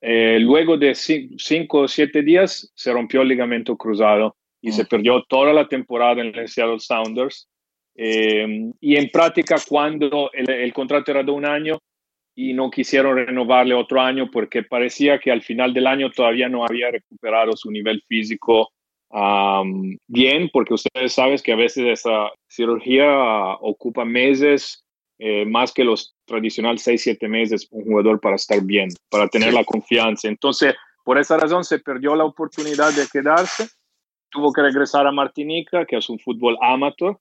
eh, 0.00 0.38
luego 0.40 0.76
de 0.76 0.94
cinco 0.94 1.80
o 1.80 1.88
siete 1.88 2.22
días 2.22 2.70
se 2.74 2.92
rompió 2.92 3.22
el 3.22 3.28
ligamento 3.28 3.76
cruzado 3.76 4.36
y 4.62 4.72
se 4.72 4.84
mm. 4.84 4.86
perdió 4.86 5.22
toda 5.24 5.52
la 5.52 5.68
temporada 5.68 6.22
en 6.22 6.34
el 6.34 6.48
Seattle 6.48 6.80
Sounders. 6.80 7.48
Eh, 7.96 8.70
y 8.80 8.96
en 8.96 9.10
práctica, 9.10 9.56
cuando 9.68 10.30
el, 10.32 10.72
contrato 10.72 11.10
era 11.10 11.22
de 11.22 11.32
un 11.32 11.44
año 11.44 11.78
y 12.34 12.54
no 12.54 12.70
quisieron 12.70 13.16
renovarle 13.16 13.74
otro 13.74 14.00
año 14.00 14.30
porque 14.30 14.62
parecía 14.62 15.18
que 15.18 15.30
al 15.30 15.42
final 15.42 15.74
del 15.74 15.86
año 15.86 16.10
todavía 16.10 16.48
no 16.48 16.64
había 16.64 16.90
recuperado 16.90 17.56
su 17.56 17.70
nivel 17.70 18.02
físico 18.08 18.70
bien, 20.06 20.48
porque 20.52 20.74
ustedes 20.74 21.12
saben 21.12 21.38
que 21.44 21.52
a 21.52 21.56
veces 21.56 21.84
esa 21.84 22.30
cirugía 22.48 23.12
ocupa 23.60 24.04
meses 24.04 24.84
eh, 25.22 25.44
más 25.44 25.72
que 25.72 25.84
los 25.84 26.16
tradicionales 26.30 26.82
6, 26.82 27.02
7 27.02 27.28
meses 27.28 27.68
un 27.70 27.84
jugador 27.84 28.20
para 28.20 28.36
estar 28.36 28.62
bien, 28.62 28.88
para 29.10 29.28
tener 29.28 29.52
la 29.52 29.64
confianza. 29.64 30.28
Entonces, 30.28 30.74
por 31.04 31.18
esa 31.18 31.36
razón 31.36 31.64
se 31.64 31.78
perdió 31.80 32.14
la 32.14 32.24
oportunidad 32.24 32.94
de 32.94 33.06
quedarse, 33.12 33.68
tuvo 34.30 34.52
que 34.52 34.62
regresar 34.62 35.06
a 35.06 35.12
Martinica, 35.12 35.84
que 35.84 35.96
es 35.96 36.08
un 36.08 36.18
fútbol 36.18 36.56
amateur, 36.62 37.18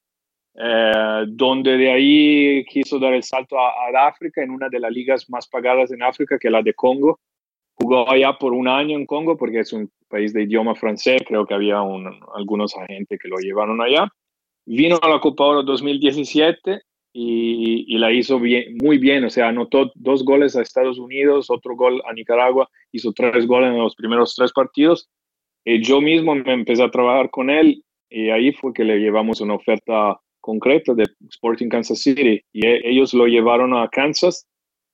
eh, 0.55 1.23
donde 1.27 1.77
de 1.77 1.91
ahí 1.91 2.65
quiso 2.65 2.99
dar 2.99 3.13
el 3.13 3.23
salto 3.23 3.57
a, 3.59 4.07
África 4.07 4.43
en 4.43 4.51
una 4.51 4.69
de 4.69 4.79
las 4.79 4.91
ligas 4.91 5.29
más 5.29 5.47
pagadas 5.47 5.91
en 5.91 6.03
África, 6.03 6.37
que 6.39 6.47
es 6.47 6.51
la 6.51 6.61
de 6.61 6.73
Congo. 6.73 7.19
Jugó 7.73 8.09
allá 8.09 8.33
por 8.33 8.53
un 8.53 8.67
año 8.67 8.97
en 8.97 9.05
Congo 9.05 9.37
porque 9.37 9.59
es 9.59 9.73
un 9.73 9.89
país 10.07 10.33
de 10.33 10.43
idioma 10.43 10.75
francés, 10.75 11.21
creo 11.25 11.45
que 11.45 11.53
había 11.53 11.79
algunos 11.79 12.75
agentes 12.75 13.19
que 13.19 13.29
lo 13.29 13.37
llevaron 13.37 13.81
allá. 13.81 14.11
Vino 14.65 14.99
a 15.01 15.09
la 15.09 15.19
Copa 15.19 15.45
Oro 15.45 15.63
2017 15.63 16.81
y, 17.11 17.97
la 17.97 18.11
hizo 18.11 18.39
muy 18.39 18.97
bien, 18.97 19.23
o 19.23 19.29
sea, 19.29 19.49
anotó 19.49 19.91
dos 19.95 20.23
goles 20.23 20.55
a 20.55 20.61
Estados 20.61 20.99
Unidos, 20.99 21.49
otro 21.49 21.75
gol 21.75 22.01
a 22.07 22.13
Nicaragua, 22.13 22.69
hizo 22.91 23.11
tres 23.13 23.45
goles 23.47 23.71
en 23.71 23.79
los 23.79 23.95
primeros 23.95 24.35
tres 24.35 24.51
partidos. 24.53 25.09
Y 25.65 25.81
yo 25.81 26.01
mismo 26.01 26.35
me 26.35 26.53
empecé 26.53 26.83
a 26.83 26.91
trabajar 26.91 27.29
con 27.29 27.49
él 27.49 27.83
y 28.09 28.29
ahí 28.29 28.51
fue 28.53 28.73
que 28.73 28.83
le 28.83 28.99
llevamos 28.99 29.41
una 29.41 29.55
oferta 29.55 30.19
concreta 30.39 30.93
de 30.93 31.05
Sporting 31.29 31.69
Kansas 31.69 32.01
City 32.01 32.41
y 32.53 32.65
e, 32.65 32.89
ellos 32.89 33.13
lo 33.13 33.27
llevaron 33.27 33.75
a 33.75 33.87
Kansas, 33.89 34.47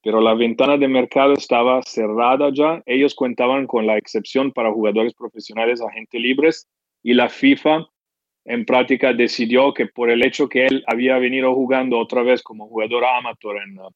pero 0.03 0.21
la 0.21 0.33
ventana 0.33 0.77
de 0.77 0.87
mercado 0.87 1.33
estaba 1.33 1.81
cerrada 1.83 2.49
ya. 2.53 2.81
Ellos 2.85 3.15
contaban 3.15 3.67
con 3.67 3.85
la 3.85 3.97
excepción 3.97 4.51
para 4.51 4.71
jugadores 4.71 5.13
profesionales, 5.13 5.81
agentes 5.81 6.19
libres 6.19 6.67
y 7.03 7.13
la 7.13 7.29
FIFA 7.29 7.87
en 8.45 8.63
práctica 8.63 9.11
decidió 9.11 9.73
que 9.73 9.87
por 9.87 10.09
el 10.09 10.23
hecho 10.23 10.47
que 10.47 10.67
él 10.67 10.83
había 10.87 11.17
venido 11.17 11.53
jugando 11.53 11.97
otra 11.97 12.21
vez 12.21 12.43
como 12.43 12.67
jugador 12.67 13.03
amateur 13.03 13.57
en, 13.57 13.79
uh, 13.79 13.89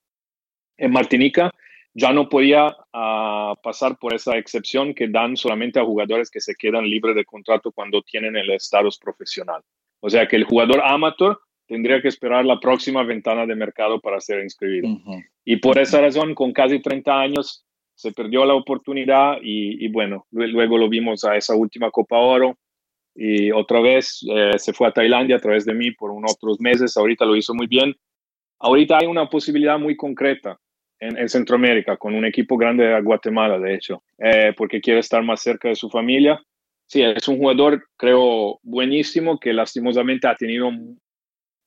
en 0.78 0.92
Martinica, 0.92 1.52
ya 1.94 2.12
no 2.12 2.30
podía 2.30 2.68
uh, 2.68 3.56
pasar 3.62 3.98
por 3.98 4.14
esa 4.14 4.38
excepción 4.38 4.94
que 4.94 5.08
dan 5.08 5.38
solamente 5.38 5.80
a 5.80 5.86
jugadores 5.86 6.32
que 6.32 6.42
se 6.42 6.56
quedan 6.56 6.90
libres 6.90 7.16
de 7.16 7.26
contrato 7.26 7.72
cuando 7.72 8.02
tienen 8.02 8.36
el 8.36 8.50
estatus 8.52 8.98
profesional. 8.98 9.62
O 10.00 10.10
sea 10.10 10.28
que 10.28 10.36
el 10.36 10.46
jugador 10.46 10.82
amateur 10.84 11.38
tendría 11.68 12.02
que 12.02 12.08
esperar 12.08 12.46
la 12.46 12.60
próxima 12.60 13.04
ventana 13.04 13.46
de 13.46 13.56
mercado 13.56 14.00
para 14.00 14.20
ser 14.20 14.42
inscrito. 14.42 14.88
Y 15.46 15.58
por 15.58 15.78
esa 15.78 16.02
razón, 16.02 16.34
con 16.34 16.52
casi 16.52 16.80
30 16.80 17.20
años, 17.20 17.66
se 17.94 18.12
perdió 18.12 18.46
la 18.46 18.56
oportunidad 18.56 19.38
y, 19.42 19.86
y 19.86 19.90
bueno, 19.90 20.26
luego 20.32 20.78
lo 20.78 20.90
vimos 20.90 21.24
a 21.26 21.36
esa 21.36 21.54
última 21.54 21.92
Copa 21.92 22.18
Oro, 22.18 22.58
y 23.22 23.52
otra 23.52 23.82
vez 23.82 24.26
eh, 24.34 24.58
se 24.58 24.72
fue 24.72 24.88
a 24.88 24.94
Tailandia 24.94 25.36
a 25.36 25.42
través 25.42 25.66
de 25.66 25.74
mí 25.74 25.92
por 25.92 26.10
unos 26.10 26.36
otros 26.36 26.62
meses, 26.62 26.96
ahorita 26.96 27.26
lo 27.26 27.36
hizo 27.36 27.54
muy 27.54 27.68
bien. 27.68 27.94
Ahorita 28.60 28.98
hay 28.98 29.08
una 29.08 29.30
posibilidad 29.30 29.78
muy 29.78 29.98
concreta 29.98 30.58
en, 31.02 31.28
Centroamérica 31.28 31.98
con 31.98 32.16
un 32.16 32.24
equipo 32.24 32.56
grande 32.56 32.86
de 32.86 33.02
Guatemala, 33.02 33.60
de 33.60 33.76
hecho, 33.76 34.04
eh, 34.20 34.54
porque 34.56 34.80
quiere 34.80 35.02
estar 35.02 35.22
más 35.22 35.42
cerca 35.42 35.68
de 35.68 35.76
su 35.76 35.90
familia. 35.90 36.42
Sí, 36.86 37.02
es 37.02 37.28
un 37.28 37.40
jugador, 37.40 37.84
creo, 37.98 38.60
buenísimo 38.64 39.38
que 39.38 39.52
lastimosamente 39.52 40.26
ha 40.26 40.36
tenido 40.36 40.72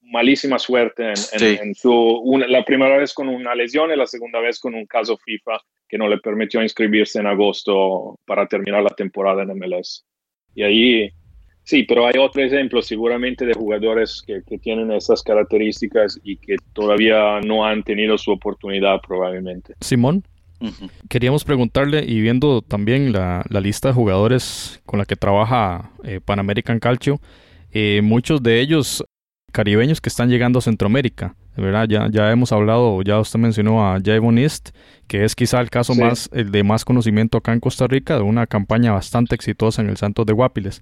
malísima 0.00 0.58
suerte 0.58 1.12
en, 1.32 1.74
su, 1.74 2.42
la 2.48 2.64
primera 2.64 2.96
vez 2.96 3.12
con 3.12 3.28
una 3.28 3.54
lesión 3.54 3.92
y 3.92 3.96
la 3.96 4.06
segunda 4.06 4.40
vez 4.40 4.58
con 4.58 4.74
un 4.74 4.86
caso 4.86 5.18
FIFA 5.18 5.60
que 5.86 5.98
no 5.98 6.08
le 6.08 6.16
permitió 6.16 6.62
inscribirse 6.62 7.20
en 7.20 7.26
agosto 7.26 8.18
para 8.26 8.46
terminar 8.46 8.82
la 8.82 8.90
temporada 8.90 9.42
en 9.42 9.58
MLS. 9.58 10.06
Y 10.54 10.62
ahí 10.62 11.12
Sí, 11.64 11.84
pero 11.84 12.06
hay 12.06 12.14
otro 12.18 12.42
ejemplo 12.42 12.82
seguramente 12.82 13.46
de 13.46 13.54
jugadores 13.54 14.22
que, 14.26 14.42
tienen 14.58 14.90
esas 14.92 15.22
características 15.22 16.20
y 16.22 16.36
que 16.36 16.56
todavía 16.72 17.40
no 17.40 17.64
han 17.64 17.82
tenido 17.82 18.18
su 18.18 18.32
oportunidad 18.32 19.00
probablemente. 19.06 19.74
Simón, 19.80 20.24
queríamos 21.08 21.44
preguntarle 21.44 22.04
y 22.06 22.20
viendo 22.20 22.62
también 22.62 23.12
la, 23.12 23.44
lista 23.48 23.88
de 23.88 23.94
jugadores 23.94 24.82
con 24.84 24.98
la 24.98 25.04
que 25.04 25.16
trabaja 25.16 25.92
eh, 26.04 26.20
Pan 26.24 26.38
American 26.38 26.78
Calcio, 26.78 27.20
eh, 27.72 28.00
muchos 28.02 28.42
de 28.42 28.60
ellos 28.60 29.04
caribeños 29.52 30.00
que 30.00 30.08
están 30.08 30.30
llegando 30.30 30.58
a 30.58 30.62
Centroamérica. 30.62 31.36
¿verdad? 31.56 31.86
Ya, 31.88 32.08
ya 32.10 32.30
hemos 32.30 32.52
hablado, 32.52 33.02
ya 33.02 33.20
usted 33.20 33.38
mencionó 33.38 33.86
a 33.86 34.00
Javon 34.02 34.38
East, 34.38 34.70
que 35.06 35.24
es 35.24 35.34
quizá 35.34 35.60
el 35.60 35.70
caso 35.70 35.94
más 35.94 36.30
el 36.32 36.50
de 36.50 36.62
más 36.64 36.84
conocimiento 36.84 37.38
acá 37.38 37.52
en 37.52 37.60
Costa 37.60 37.86
Rica, 37.86 38.16
de 38.16 38.22
una 38.22 38.46
campaña 38.46 38.92
bastante 38.92 39.34
exitosa 39.34 39.82
en 39.82 39.90
el 39.90 39.96
Santos 39.96 40.24
de 40.24 40.32
Guapiles. 40.32 40.80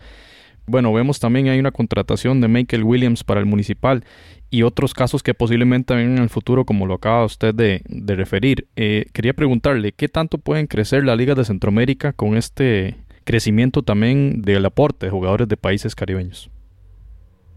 Bueno, 0.71 0.93
vemos 0.93 1.19
también 1.19 1.49
hay 1.49 1.59
una 1.59 1.73
contratación 1.73 2.41
de 2.41 2.47
Michael 2.47 2.85
Williams 2.85 3.25
para 3.25 3.41
el 3.41 3.47
municipal 3.47 4.05
y 4.51 4.63
otros 4.63 4.95
casos 4.95 5.21
que 5.21 5.35
posiblemente 5.35 5.97
vengan 5.97 6.19
en 6.19 6.23
el 6.23 6.29
futuro, 6.29 6.65
como 6.65 6.87
lo 6.87 6.95
acaba 6.95 7.25
usted 7.25 7.53
de, 7.53 7.83
referir. 8.15 8.69
Eh, 8.77 9.07
quería 9.13 9.33
preguntarle, 9.33 9.91
¿qué 9.91 10.09
tanto 10.09 10.39
pueden 10.39 10.69
crecer 10.69 11.03
la 11.03 11.17
Liga 11.17 11.35
de 11.35 11.45
Centroamérica 11.45 12.13
con 12.13 12.37
este 12.37 12.95
crecimiento 13.25 13.83
también 13.83 14.43
del 14.43 14.65
aporte 14.65 15.07
de 15.07 15.11
jugadores 15.11 15.49
de 15.49 15.57
países 15.57 15.97
caribeños? 15.97 16.49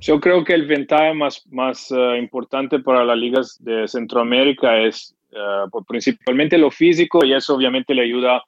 Yo 0.01 0.20
creo 0.20 0.43
que 0.43 0.55
el 0.55 0.65
ventaja 0.65 1.13
más, 1.13 1.91
eh, 1.91 2.17
importante 2.17 2.79
para 2.79 3.05
las 3.05 3.17
ligas 3.17 3.63
de 3.63 3.88
Centroamérica 3.88 4.79
es 4.79 5.13
eh, 5.32 5.70
principalmente 5.88 6.58
lo 6.58 6.72
físico 6.72 7.24
y 7.24 7.34
eso 7.34 7.53
obviamente 7.53 7.93
le 7.93 8.01
ayuda 8.01 8.41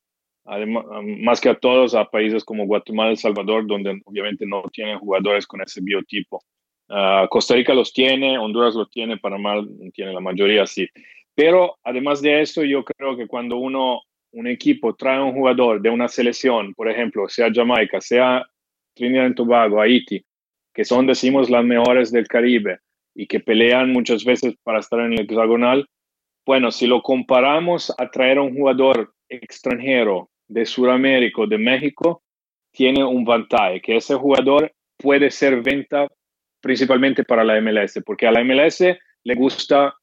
más 0.46 1.42
que 1.42 1.50
a 1.50 1.56
todos, 1.56 1.96
a 1.96 2.06
países 2.06 2.44
como 2.44 2.66
Guatemala 2.66 3.12
El 3.12 3.18
Salvador, 3.18 3.66
donde 3.66 4.00
obviamente 4.06 4.46
no 4.46 4.64
tienen 4.72 5.00
jugadores 5.00 5.48
con 5.48 5.62
ese 5.62 5.82
biotipo. 5.82 6.44
Ah, 6.88 7.28
Costa 7.30 7.56
Rica 7.56 7.74
los 7.74 7.92
tiene, 7.92 8.38
Honduras 8.38 8.75
los 8.75 8.90
tiene, 8.92 9.18
Panamá 9.18 9.66
tiene 9.94 10.14
la 10.14 10.20
mayoría, 10.20 10.68
sí. 10.68 10.88
Pero 11.34 11.78
además 11.84 12.22
de 12.22 12.42
eso, 12.42 12.64
yo 12.64 12.84
creo 12.84 13.18
que 13.18 13.28
cuando 13.28 13.58
uno, 13.58 14.02
un 14.34 14.48
equipo 14.48 14.94
trae 14.96 15.22
un 15.22 15.34
jugador 15.34 15.82
de 15.82 15.90
una 15.90 16.08
selección, 16.08 16.74
por 16.75 16.90
ejemplo, 16.90 17.28
sea 17.28 17.50
Jamaica, 17.54 18.00
sea 18.00 18.46
Trinidad 18.94 19.30
y 19.30 19.36
Tobago, 19.36 19.82
Haití, 19.82 20.24
que 20.74 20.86
son, 20.86 21.08
decimos, 21.08 21.50
las 21.50 21.66
mejores 21.66 22.12
del 22.12 22.28
Caribe 22.28 22.80
y 23.16 23.28
que 23.28 23.40
pelean 23.40 23.92
muchas 23.92 24.24
veces 24.24 24.56
para 24.64 24.80
estar 24.80 25.00
en 25.00 25.14
el 25.14 25.22
hexagonal, 25.22 25.88
bueno, 26.46 26.72
si 26.72 26.86
lo 26.86 27.02
comparamos 27.02 27.92
a 27.98 28.12
traer 28.12 28.38
a 28.38 28.44
un 28.44 28.56
jugador 28.56 29.14
extranjero 29.30 30.30
de 30.48 30.66
Sudamérica 30.66 31.44
de 31.48 31.58
México 31.58 32.22
tiene 32.72 33.04
un 33.04 33.24
ventaja, 33.24 33.80
que 33.80 33.98
ese 33.98 34.16
jugador 34.16 34.72
puede 34.98 35.32
ser 35.32 35.62
venta 35.62 36.08
principalmente 36.62 37.24
para 37.24 37.44
la 37.44 37.60
MLS, 37.62 38.02
porque 38.06 38.28
a 38.28 38.32
la 38.32 38.44
MLS 38.44 38.82
le 39.24 39.36
gusta 39.36 39.94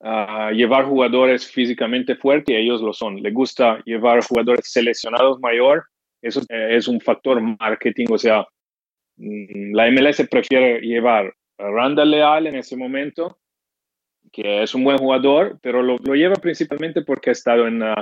ah, 0.00 0.50
llevar 0.52 0.84
jugadores 0.84 1.50
físicamente 1.50 2.16
fuertes 2.16 2.54
y 2.54 2.58
ellos 2.58 2.80
lo 2.80 2.92
son. 2.92 3.22
Le 3.22 3.30
gusta 3.30 3.82
llevar 3.84 4.24
jugadores 4.24 4.70
seleccionados 4.70 5.40
mayor. 5.40 5.84
Eso 6.22 6.40
eh, 6.48 6.76
es 6.76 6.88
un 6.88 7.00
factor 7.00 7.40
marketing, 7.40 8.06
o 8.10 8.18
sea, 8.18 8.46
mm, 9.16 9.74
la 9.74 9.90
MLS 9.90 10.26
prefiere 10.30 10.80
llevar 10.80 11.34
a 11.58 11.68
Randall 11.68 12.10
Leal 12.10 12.46
en 12.46 12.56
ese 12.56 12.76
momento, 12.76 13.38
que 14.32 14.62
es 14.62 14.74
un 14.74 14.84
buen 14.84 14.98
jugador, 14.98 15.58
pero 15.62 15.82
lo, 15.82 15.98
lleva 15.98 16.36
principalmente 16.36 17.02
porque 17.02 17.30
ha 17.30 17.32
estado 17.32 17.66
en, 17.66 17.82
uh, 17.82 17.94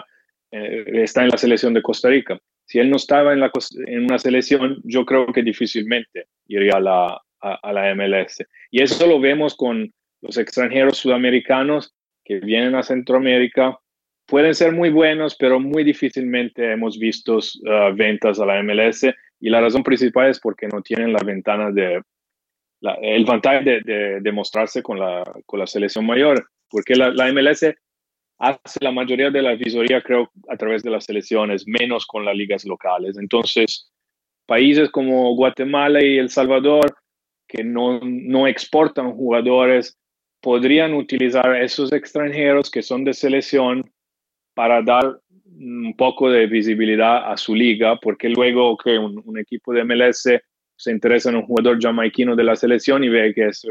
eh, 0.52 0.84
está 1.02 1.22
en 1.22 1.30
la 1.30 1.38
selección 1.38 1.72
de 1.72 1.82
Costa 1.82 2.10
Rica. 2.10 2.38
Si 2.66 2.78
él 2.78 2.90
no 2.90 2.96
estaba 2.96 3.32
en, 3.32 3.40
la, 3.40 3.50
en 3.86 4.04
una 4.04 4.18
selección, 4.18 4.80
yo 4.84 5.04
creo 5.06 5.26
que 5.26 5.42
difícilmente 5.42 6.26
iría 6.46 6.74
a 6.74 6.80
la, 6.80 7.22
a, 7.40 7.72
la 7.72 7.94
MLS. 7.94 8.44
Y 8.70 8.82
eso 8.82 9.06
lo 9.06 9.18
vemos 9.18 9.56
con 9.56 9.92
los 10.20 10.36
extranjeros 10.36 10.98
sudamericanos 10.98 11.94
que 12.24 12.38
vienen 12.38 12.74
a 12.74 12.82
Centroamérica. 12.82 13.78
Pueden 14.26 14.54
ser 14.54 14.72
muy 14.72 14.90
buenos, 14.90 15.36
pero 15.36 15.58
muy 15.58 15.84
difícilmente 15.84 16.72
hemos 16.72 16.98
visto 16.98 17.38
uh, 17.38 17.94
ventas 17.94 18.38
a 18.38 18.46
la 18.46 18.62
MLS. 18.62 19.04
Y 19.40 19.50
la 19.50 19.60
razón 19.60 19.82
principal 19.82 20.30
es 20.30 20.38
porque 20.38 20.68
no 20.68 20.82
tienen 20.82 21.12
la 21.12 21.22
ventana 21.24 21.70
de, 21.72 22.00
el 23.00 23.24
ventaja 23.24 23.60
de, 23.60 24.20
de, 24.20 24.32
mostrarse 24.32 24.82
con 24.82 24.98
la, 24.98 25.24
con 25.46 25.58
la 25.58 25.66
selección 25.66 26.06
mayor. 26.06 26.46
Porque 26.70 26.94
la, 26.94 27.10
la 27.10 27.32
MLS 27.32 27.64
hace 28.42 28.80
la 28.80 28.90
mayoría 28.90 29.30
de 29.30 29.40
la 29.40 29.54
visoría, 29.54 30.02
creo, 30.02 30.28
a 30.48 30.56
través 30.56 30.82
de 30.82 30.90
las 30.90 31.04
selecciones, 31.04 31.64
menos 31.66 32.04
con 32.04 32.24
las 32.24 32.34
ligas 32.34 32.64
locales. 32.64 33.16
Entonces, 33.16 33.88
países 34.46 34.90
como 34.90 35.36
Guatemala 35.36 36.02
y 36.02 36.18
El 36.18 36.28
Salvador, 36.28 36.92
que 37.46 37.62
no, 37.62 38.00
no 38.02 38.48
exportan 38.48 39.12
jugadores, 39.12 39.96
podrían 40.40 40.92
utilizar 40.94 41.54
esos 41.54 41.92
extranjeros 41.92 42.68
que 42.68 42.82
son 42.82 43.04
de 43.04 43.14
selección 43.14 43.88
para 44.54 44.82
dar 44.82 45.20
un 45.46 45.94
poco 45.96 46.28
de 46.28 46.46
visibilidad 46.46 47.30
a 47.30 47.36
su 47.36 47.54
liga, 47.54 47.96
porque 48.02 48.28
luego 48.28 48.76
que 48.76 48.98
un, 48.98 49.38
equipo 49.38 49.72
de 49.72 49.84
MLS 49.84 50.28
se 50.76 50.90
interesa 50.90 51.30
en 51.30 51.36
un 51.36 51.46
jugador 51.46 51.80
jamaiquino 51.80 52.34
de 52.34 52.42
la 52.42 52.56
selección 52.56 53.04
y 53.04 53.08
ve 53.08 53.32
que 53.34 53.46
ese 53.46 53.68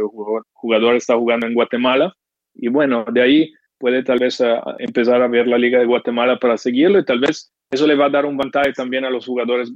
jugador 0.53 0.95
está 0.95 1.17
jugando 1.17 1.45
en 1.45 1.55
Guatemala, 1.55 2.15
y 2.53 2.69
bueno, 2.69 3.03
de 3.11 3.21
ahí 3.21 3.53
puede 3.81 4.03
tal 4.03 4.19
vez 4.19 4.39
eh, 4.39 4.55
empezar 4.77 5.21
a 5.21 5.27
ver 5.27 5.47
la 5.47 5.57
Liga 5.57 5.79
de 5.79 5.85
Guatemala 5.85 6.37
para 6.37 6.55
seguirlo 6.55 6.99
y 6.99 7.05
tal 7.05 7.19
vez 7.19 7.51
eso 7.71 7.87
le 7.87 7.95
va 7.95 8.05
a 8.05 8.09
dar 8.09 8.25
un 8.27 8.37
ventaja 8.37 8.71
también 8.73 9.03
a 9.05 9.09
los 9.09 9.25
jugadores 9.25 9.73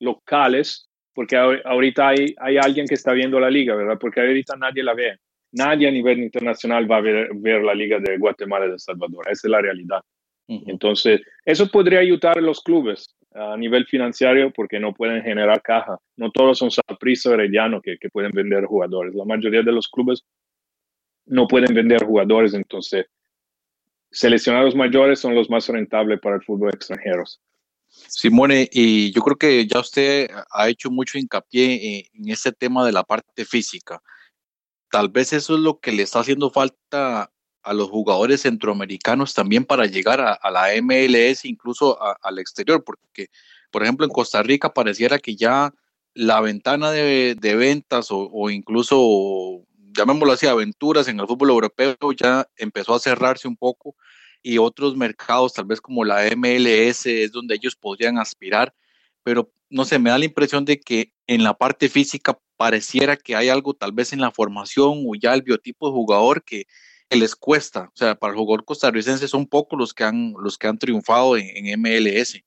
locales, 0.00 0.88
porque 1.14 1.36
ahorita 1.36 2.08
hay, 2.08 2.34
hay 2.38 2.56
alguien 2.56 2.86
que 2.86 2.94
está 2.94 3.12
viendo 3.12 3.38
la 3.38 3.50
liga, 3.50 3.74
¿verdad? 3.74 3.98
Porque 4.00 4.20
ahorita 4.20 4.56
nadie 4.56 4.82
la 4.82 4.94
ve. 4.94 5.18
Nadie 5.52 5.86
a 5.86 5.90
nivel 5.90 6.20
internacional 6.20 6.90
va 6.90 6.96
a 6.96 7.00
ver, 7.02 7.28
ver 7.34 7.62
la 7.62 7.74
liga 7.74 7.98
de 7.98 8.16
Guatemala 8.16 8.64
y 8.64 8.68
de 8.68 8.74
El 8.74 8.80
Salvador. 8.80 9.24
Esa 9.28 9.46
es 9.48 9.50
la 9.50 9.60
realidad. 9.60 10.00
Entonces, 10.48 11.20
eso 11.44 11.68
podría 11.68 12.00
ayudar 12.00 12.38
a 12.38 12.40
los 12.40 12.62
clubes 12.62 13.14
a 13.34 13.56
nivel 13.56 13.86
financiero 13.86 14.50
porque 14.50 14.80
no 14.80 14.92
pueden 14.92 15.22
generar 15.22 15.62
caja. 15.62 15.98
No 16.16 16.30
todos 16.30 16.58
son 16.58 16.70
Saprissa 16.70 17.32
Herediano 17.34 17.80
que, 17.80 17.96
que 17.98 18.08
pueden 18.08 18.32
vender 18.32 18.64
jugadores. 18.64 19.14
La 19.14 19.24
mayoría 19.24 19.62
de 19.62 19.72
los 19.72 19.88
clubes 19.88 20.24
no 21.26 21.46
pueden 21.46 21.74
vender 21.74 22.04
jugadores. 22.04 22.54
Entonces, 22.54 23.06
seleccionados 24.12 24.76
mayores 24.76 25.20
son 25.20 25.34
los 25.34 25.50
más 25.50 25.66
rentables 25.68 26.20
para 26.20 26.36
el 26.36 26.42
fútbol 26.42 26.70
extranjero. 26.72 27.24
Simone, 27.88 28.68
y 28.72 29.12
yo 29.12 29.20
creo 29.22 29.36
que 29.36 29.66
ya 29.66 29.80
usted 29.80 30.30
ha 30.50 30.68
hecho 30.68 30.90
mucho 30.90 31.18
hincapié 31.18 32.08
en 32.12 32.28
ese 32.30 32.52
tema 32.52 32.86
de 32.86 32.92
la 32.92 33.02
parte 33.02 33.44
física. 33.44 34.02
Tal 34.90 35.08
vez 35.08 35.32
eso 35.32 35.54
es 35.54 35.60
lo 35.60 35.78
que 35.78 35.92
le 35.92 36.02
está 36.02 36.20
haciendo 36.20 36.50
falta 36.50 37.30
a 37.62 37.72
los 37.72 37.90
jugadores 37.90 38.42
centroamericanos 38.42 39.34
también 39.34 39.64
para 39.64 39.86
llegar 39.86 40.20
a, 40.20 40.50
la 40.50 40.68
MLS, 40.82 41.44
incluso 41.44 41.98
al 42.22 42.38
exterior, 42.38 42.82
porque, 42.84 43.28
por 43.70 43.82
ejemplo, 43.82 44.04
en 44.04 44.12
Costa 44.12 44.42
Rica 44.42 44.72
pareciera 44.74 45.18
que 45.18 45.36
ya 45.36 45.72
la 46.14 46.40
ventana 46.40 46.90
de, 46.90 47.36
ventas 47.56 48.08
o, 48.10 48.50
incluso, 48.50 49.64
llamémoslo 49.96 50.32
así, 50.32 50.46
aventuras 50.46 51.08
en 51.08 51.20
el 51.20 51.26
fútbol 51.26 51.50
europeo 51.50 51.96
ya 52.16 52.46
empezó 52.56 52.94
a 52.94 53.00
cerrarse 53.00 53.48
un 53.48 53.56
poco 53.56 53.94
y 54.42 54.58
otros 54.58 54.96
mercados, 54.96 55.54
tal 55.54 55.66
vez 55.66 55.80
como 55.80 56.04
la 56.04 56.24
MLS, 56.36 57.06
es 57.06 57.32
donde 57.32 57.54
ellos 57.54 57.76
podrían 57.76 58.18
aspirar, 58.18 58.74
pero 59.22 59.52
no 59.70 59.84
sé, 59.84 59.98
me 59.98 60.10
da 60.10 60.18
la 60.18 60.24
impresión 60.24 60.64
de 60.64 60.80
que 60.80 61.12
en 61.26 61.42
la 61.44 61.54
parte 61.54 61.88
física 61.88 62.38
pareciera 62.56 63.16
que 63.16 63.34
hay 63.34 63.48
algo 63.48 63.74
tal 63.74 63.92
vez 63.92 64.12
en 64.12 64.20
la 64.20 64.30
formación 64.30 65.04
o 65.06 65.14
ya 65.20 65.34
el 65.34 65.42
biotipo 65.42 65.86
de 65.88 65.92
jugador 65.92 66.44
que, 66.44 66.66
les 67.10 67.36
cuesta. 67.36 67.90
O 67.94 67.96
sea, 67.96 68.14
para 68.14 68.32
el 68.32 68.38
jugador 68.38 68.64
costarricense 68.64 69.28
son 69.28 69.46
pocos 69.46 69.78
los 69.78 69.92
que 69.92 70.04
han, 70.04 70.32
los 70.38 70.56
que 70.56 70.66
han 70.66 70.78
triunfado 70.78 71.36
en, 71.36 71.78
MLS. 71.78 72.40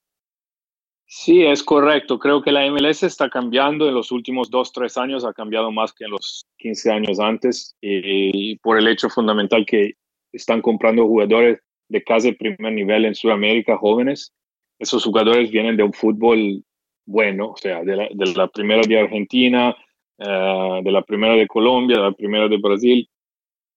Sí, 1.08 1.44
es 1.44 1.64
correcto. 1.64 2.18
Creo 2.20 2.42
que 2.42 2.52
la 2.52 2.70
MLS 2.70 3.04
está 3.04 3.30
cambiando 3.30 3.88
en 3.88 3.94
los 3.94 4.12
últimos 4.12 4.50
dos, 4.50 4.72
tres 4.72 4.98
años, 4.98 5.24
ha 5.24 5.34
cambiado 5.34 5.72
más 5.72 5.94
que 5.94 6.06
en 6.06 6.12
los 6.12 6.46
15 6.58 6.92
años 6.92 7.20
antes, 7.20 7.76
y 7.82 8.58
por 8.58 8.78
el 8.78 8.88
hecho 8.88 9.10
fundamental 9.10 9.66
que 9.66 9.94
están 10.32 10.62
comprando 10.62 11.08
jugadores 11.08 11.60
de 11.90 12.04
casi 12.04 12.32
primer 12.32 12.74
nivel 12.74 13.06
en 13.06 13.16
Sudamérica, 13.16 13.78
jóvenes. 13.78 14.34
Esos 14.80 15.04
jugadores 15.04 15.52
vienen 15.52 15.78
de 15.78 15.84
un 15.84 15.94
fútbol 15.94 16.64
bueno, 17.06 17.52
o 17.52 17.58
sea, 17.58 17.84
de 17.84 17.96
la, 17.96 18.48
primera 18.48 18.82
de 18.82 19.00
Argentina, 19.00 19.76
eh, 20.18 20.82
de 20.84 20.92
la 20.92 21.04
primera 21.04 21.36
de 21.36 21.48
Colombia, 21.48 21.98
de 21.98 22.04
la 22.04 22.12
primera 22.12 22.48
de 22.48 22.58
Brasil, 22.58 23.08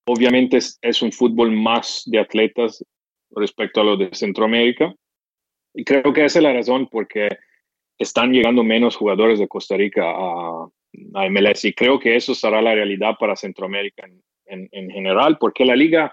Obviamente 0.09 0.57
es, 0.57 1.03
un 1.03 1.13
fútbol 1.13 1.53
más 1.53 2.03
de 2.07 2.19
atletas 2.19 2.83
respecto 3.31 3.83
a 3.83 3.85
lo 3.85 3.97
de 3.99 4.09
Centroamérica. 4.15 4.95
Y 5.75 5.85
creo 5.85 6.13
que 6.13 6.25
esa 6.25 6.39
es 6.39 6.43
la 6.43 6.53
razón 6.53 6.89
porque 6.89 7.29
están 7.99 8.33
llegando 8.33 8.63
menos 8.63 8.97
jugadores 8.97 9.39
de 9.39 9.49
Costa 9.49 9.77
Rica 9.77 10.05
a, 10.07 10.69
MLS. 11.31 11.65
Y 11.67 11.75
creo 11.75 11.99
que 11.99 12.17
eso 12.17 12.35
será 12.35 12.63
la 12.63 12.75
realidad 12.75 13.17
para 13.19 13.37
Centroamérica 13.37 14.09
en, 14.47 14.91
general, 14.91 15.37
porque 15.39 15.65
la 15.65 15.77
liga 15.77 16.13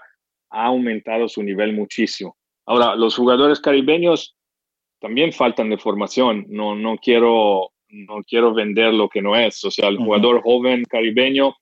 ha 0.50 0.66
aumentado 0.66 1.28
su 1.28 1.42
nivel 1.42 1.72
muchísimo. 1.72 2.36
Ahora, 2.66 2.94
los 2.94 3.16
jugadores 3.16 3.60
caribeños 3.60 4.36
también 5.00 5.32
faltan 5.32 5.70
de 5.70 5.78
formación. 5.78 6.44
No, 6.48 6.74
no, 6.74 6.98
quiero, 6.98 7.72
no 7.88 8.22
quiero 8.24 8.52
vender 8.52 8.92
lo 8.92 9.08
que 9.08 9.22
no 9.22 9.34
es. 9.34 9.64
O 9.64 9.70
sea, 9.70 9.88
el 9.88 9.96
jugador 9.96 10.42
joven 10.42 10.84
caribeño 10.84 11.54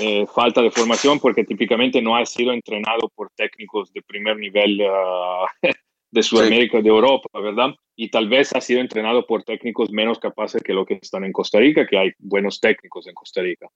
eh, 0.00 0.26
falta 0.26 0.60
de 0.60 0.70
formación 0.70 1.18
porque 1.20 1.44
típicamente 1.44 2.02
no 2.02 2.16
ha 2.16 2.26
sido 2.26 2.52
entrenado 2.52 3.08
por 3.14 3.30
técnicos 3.30 3.92
de 3.92 4.02
primer 4.02 4.36
nivel 4.36 4.80
ah, 4.82 5.46
de 6.10 6.22
Sudamérica, 6.22 6.80
de 6.80 6.88
Europa, 6.88 7.28
¿verdad? 7.40 7.74
Y 7.96 8.10
tal 8.10 8.28
vez 8.28 8.54
ha 8.54 8.60
sido 8.60 8.80
entrenado 8.80 9.26
por 9.26 9.44
técnicos 9.44 9.90
menos 9.90 10.18
capaces 10.18 10.62
que 10.62 10.72
lo 10.72 10.84
que 10.84 10.98
están 11.00 11.24
en 11.24 11.32
Costa 11.32 11.58
Rica, 11.58 11.86
que 11.86 11.98
hay 11.98 12.12
buenos 12.18 12.60
técnicos 12.60 13.06
en 13.06 13.14
Costa 13.14 13.42
Rica. 13.42 13.68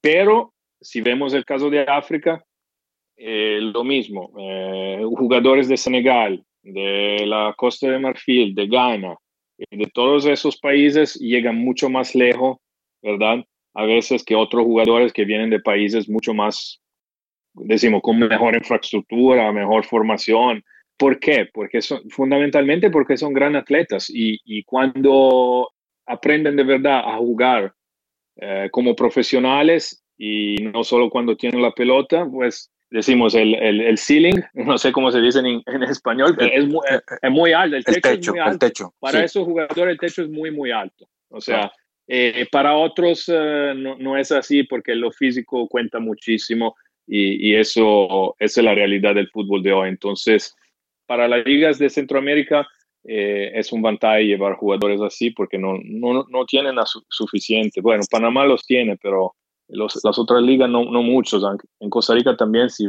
Pero 0.00 0.54
si 0.80 1.00
vemos 1.00 1.34
el 1.34 1.44
caso 1.44 1.68
de 1.68 1.80
África, 1.80 2.44
eh, 3.16 3.58
lo 3.60 3.84
mismo, 3.84 4.32
eh, 4.38 5.02
jugadores 5.16 5.68
de 5.68 5.76
Senegal, 5.76 6.44
de 6.62 7.24
la 7.26 7.54
Costa 7.56 7.90
de 7.90 7.98
Marfil, 7.98 8.54
de 8.54 8.66
Ghana, 8.66 9.16
de 9.70 9.86
todos 9.92 10.26
esos 10.26 10.58
países 10.58 11.14
llegan 11.16 11.56
mucho 11.56 11.90
más 11.90 12.14
lejos, 12.14 12.58
¿verdad? 13.02 13.44
a 13.74 13.84
veces 13.84 14.24
que 14.24 14.34
otros 14.34 14.64
jugadores 14.64 15.12
que 15.12 15.24
vienen 15.24 15.50
de 15.50 15.60
países 15.60 16.08
mucho 16.08 16.34
más, 16.34 16.80
decimos, 17.54 18.02
con 18.02 18.18
mejor 18.18 18.56
infraestructura, 18.56 19.52
mejor 19.52 19.84
formación. 19.84 20.64
¿Por 21.00 21.18
qué? 21.18 21.48
Porque 21.50 21.80
son, 21.80 22.02
fundamentalmente 22.10 22.90
porque 22.90 23.16
son 23.16 23.32
gran 23.32 23.56
atletas 23.56 24.10
y, 24.10 24.38
y 24.44 24.64
cuando 24.64 25.70
aprenden 26.04 26.56
de 26.56 26.62
verdad 26.62 26.98
a 26.98 27.16
jugar 27.16 27.72
eh, 28.36 28.68
como 28.70 28.94
profesionales 28.94 30.04
y 30.18 30.56
no 30.56 30.84
solo 30.84 31.08
cuando 31.08 31.38
tienen 31.38 31.62
la 31.62 31.72
pelota, 31.72 32.28
pues 32.30 32.70
decimos 32.90 33.34
el, 33.34 33.54
el, 33.54 33.80
el 33.80 33.96
ceiling, 33.96 34.42
no 34.52 34.76
sé 34.76 34.92
cómo 34.92 35.10
se 35.10 35.22
dice 35.22 35.38
en, 35.38 35.62
en 35.64 35.82
español, 35.84 36.36
es 36.38 36.66
muy, 36.68 36.80
es 37.22 37.30
muy 37.30 37.52
alto, 37.54 37.76
el 37.76 37.84
techo, 37.84 38.10
es 38.10 38.28
muy 38.28 38.38
alto. 38.38 38.52
El 38.52 38.58
techo, 38.58 38.94
Para 39.00 39.24
esos 39.24 39.46
jugadores 39.46 39.92
el 39.92 39.98
techo 39.98 40.20
es 40.20 40.28
muy, 40.28 40.50
muy 40.50 40.70
alto. 40.70 41.08
O 41.30 41.40
sea, 41.40 41.72
eh, 42.08 42.46
para 42.52 42.76
otros 42.76 43.24
eh, 43.32 43.72
no, 43.74 44.18
es 44.18 44.32
así 44.32 44.64
porque 44.64 44.94
lo 44.94 45.10
físico 45.12 45.66
cuenta 45.66 45.98
muchísimo 45.98 46.76
y, 47.06 47.54
eso 47.54 48.36
esa 48.38 48.60
es 48.60 48.64
la 48.64 48.74
realidad 48.74 49.14
del 49.14 49.30
fútbol 49.30 49.62
de 49.62 49.72
hoy. 49.72 49.88
Entonces, 49.88 50.54
para 51.10 51.26
las 51.26 51.44
ligas 51.44 51.76
de 51.80 51.90
Centroamérica 51.90 52.68
eh, 53.02 53.50
es 53.54 53.72
un 53.72 53.82
ventaja 53.82 54.20
llevar 54.20 54.54
jugadores 54.54 55.00
así 55.00 55.32
porque 55.32 55.58
no, 55.58 55.76
no, 55.82 56.24
no 56.28 56.44
tienen 56.46 56.76
suficiente. 57.08 57.80
Bueno, 57.80 58.04
Panamá 58.08 58.46
los 58.46 58.64
tiene, 58.64 58.96
pero 58.96 59.34
las 59.66 60.18
otras 60.20 60.40
ligas 60.40 60.70
no, 60.70 60.84
no 60.84 61.02
muchos. 61.02 61.42
En 61.80 61.90
Costa 61.90 62.14
Rica 62.14 62.36
también, 62.36 62.70
si, 62.70 62.84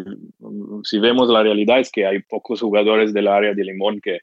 si 0.84 1.00
vemos 1.00 1.30
la 1.30 1.42
realidad, 1.42 1.80
es 1.80 1.90
que 1.90 2.06
hay 2.06 2.22
pocos 2.22 2.62
jugadores 2.62 3.12
del 3.12 3.28
área 3.28 3.56
de 3.56 3.64
Limón 3.64 4.00
que, 4.00 4.20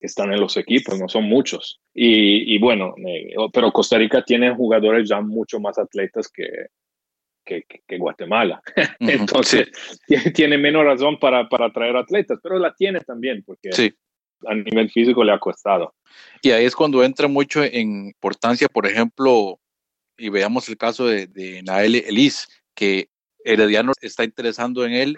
están 0.00 0.32
en 0.32 0.40
los 0.40 0.56
equipos, 0.56 1.00
no 1.00 1.08
son 1.08 1.24
muchos. 1.24 1.80
Y, 1.94 2.58
bueno, 2.58 2.94
eh, 3.06 3.34
pero 3.52 3.72
Costa 3.72 3.98
Rica 3.98 4.22
tiene 4.24 4.54
jugadores 4.54 5.08
ya 5.08 5.20
mucho 5.20 5.60
más 5.60 5.78
atletas 5.78 6.28
que, 6.28 6.44
que, 7.46 7.98
Guatemala. 7.98 8.60
Entonces, 9.00 9.70
tiene, 10.34 10.58
menos 10.58 10.84
razón 10.84 11.18
para, 11.18 11.48
para 11.48 11.72
traer 11.72 11.96
atletas, 11.96 12.38
pero 12.42 12.58
la 12.58 12.74
tiene 12.74 13.00
también, 13.00 13.42
porque 13.46 13.70
a 14.46 14.54
nivel 14.54 14.90
físico 14.90 15.24
le 15.24 15.32
ha 15.32 15.38
costado. 15.38 15.94
Y 16.42 16.50
ahí 16.50 16.64
es 16.64 16.76
cuando 16.76 17.02
entra 17.02 17.28
mucho 17.28 17.62
en 17.62 18.06
importancia, 18.08 18.68
por 18.68 18.86
ejemplo, 18.86 19.58
y 20.18 20.28
veamos 20.28 20.68
el 20.68 20.76
caso 20.76 21.06
de, 21.06 21.26
de 21.26 21.62
Nael 21.62 21.94
Elis, 21.94 22.46
que 22.74 23.08
Herediano 23.44 23.92
está 24.02 24.24
interesando 24.24 24.84
en 24.84 24.92
él 24.92 25.16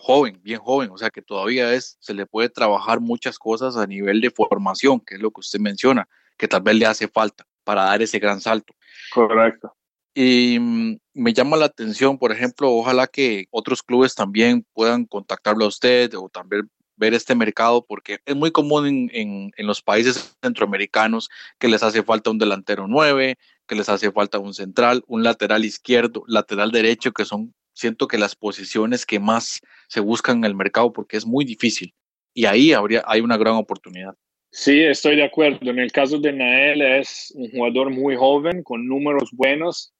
joven, 0.00 0.40
bien 0.42 0.60
joven, 0.60 0.90
o 0.90 0.98
sea 0.98 1.10
que 1.10 1.22
todavía 1.22 1.74
es, 1.74 1.96
se 2.00 2.14
le 2.14 2.26
puede 2.26 2.48
trabajar 2.48 3.00
muchas 3.00 3.38
cosas 3.38 3.76
a 3.76 3.86
nivel 3.86 4.20
de 4.20 4.30
formación, 4.30 5.00
que 5.00 5.16
es 5.16 5.20
lo 5.20 5.30
que 5.30 5.40
usted 5.40 5.60
menciona, 5.60 6.08
que 6.38 6.48
tal 6.48 6.62
vez 6.62 6.76
le 6.76 6.86
hace 6.86 7.06
falta 7.06 7.44
para 7.64 7.84
dar 7.84 8.00
ese 8.00 8.18
gran 8.18 8.40
salto. 8.40 8.74
Correcto. 9.12 9.74
Y 10.14 10.58
mm, 10.58 10.98
me 11.14 11.32
llama 11.32 11.56
la 11.56 11.66
atención, 11.66 12.18
por 12.18 12.32
ejemplo, 12.32 12.72
ojalá 12.72 13.06
que 13.06 13.46
otros 13.50 13.82
clubes 13.82 14.14
también 14.14 14.66
puedan 14.72 15.04
contactarlo 15.04 15.64
a 15.64 15.68
usted 15.68 16.12
o 16.14 16.28
también 16.28 16.70
ver 16.96 17.14
este 17.14 17.34
mercado, 17.34 17.84
porque 17.86 18.18
es 18.26 18.36
muy 18.36 18.50
común 18.50 19.10
en, 19.12 19.50
en, 19.56 19.66
los 19.66 19.80
países 19.80 20.36
centroamericanos 20.42 21.30
que 21.58 21.68
les 21.68 21.82
hace 21.82 22.02
falta 22.02 22.30
un 22.30 22.38
delantero 22.38 22.86
nueve, 22.88 23.36
que 23.66 23.74
les 23.74 23.88
hace 23.88 24.12
falta 24.12 24.38
un 24.38 24.52
central, 24.52 25.02
un 25.06 25.22
lateral 25.22 25.64
izquierdo, 25.64 26.24
lateral 26.26 26.72
derecho, 26.72 27.12
que 27.12 27.24
son 27.24 27.54
siento 27.72 28.06
que 28.06 28.18
las 28.18 28.36
posiciones 28.36 29.06
que 29.06 29.18
más 29.18 29.60
se 29.88 30.00
buscan 30.00 30.38
en 30.38 30.44
el 30.44 30.54
mercado 30.54 30.92
porque 30.92 31.16
es 31.16 31.24
muy 31.24 31.44
difícil 31.46 31.94
y 32.34 32.44
ahí 32.44 32.72
habría, 32.72 33.02
hay 33.06 33.20
una 33.20 33.36
gran 33.36 33.54
oportunidad. 33.54 34.14
Sí, 34.52 34.80
estoy 34.82 35.16
de 35.16 35.24
acuerdo. 35.24 35.70
En 35.70 35.78
el 35.78 35.92
caso 35.92 36.18
de 36.18 36.32
Nael 36.32 36.82
es 36.82 37.32
un 37.36 37.50
jugador 37.50 37.90
muy 37.90 38.16
joven, 38.16 38.62
con 38.62 38.86
números 38.86 39.30
buenos, 39.32 39.92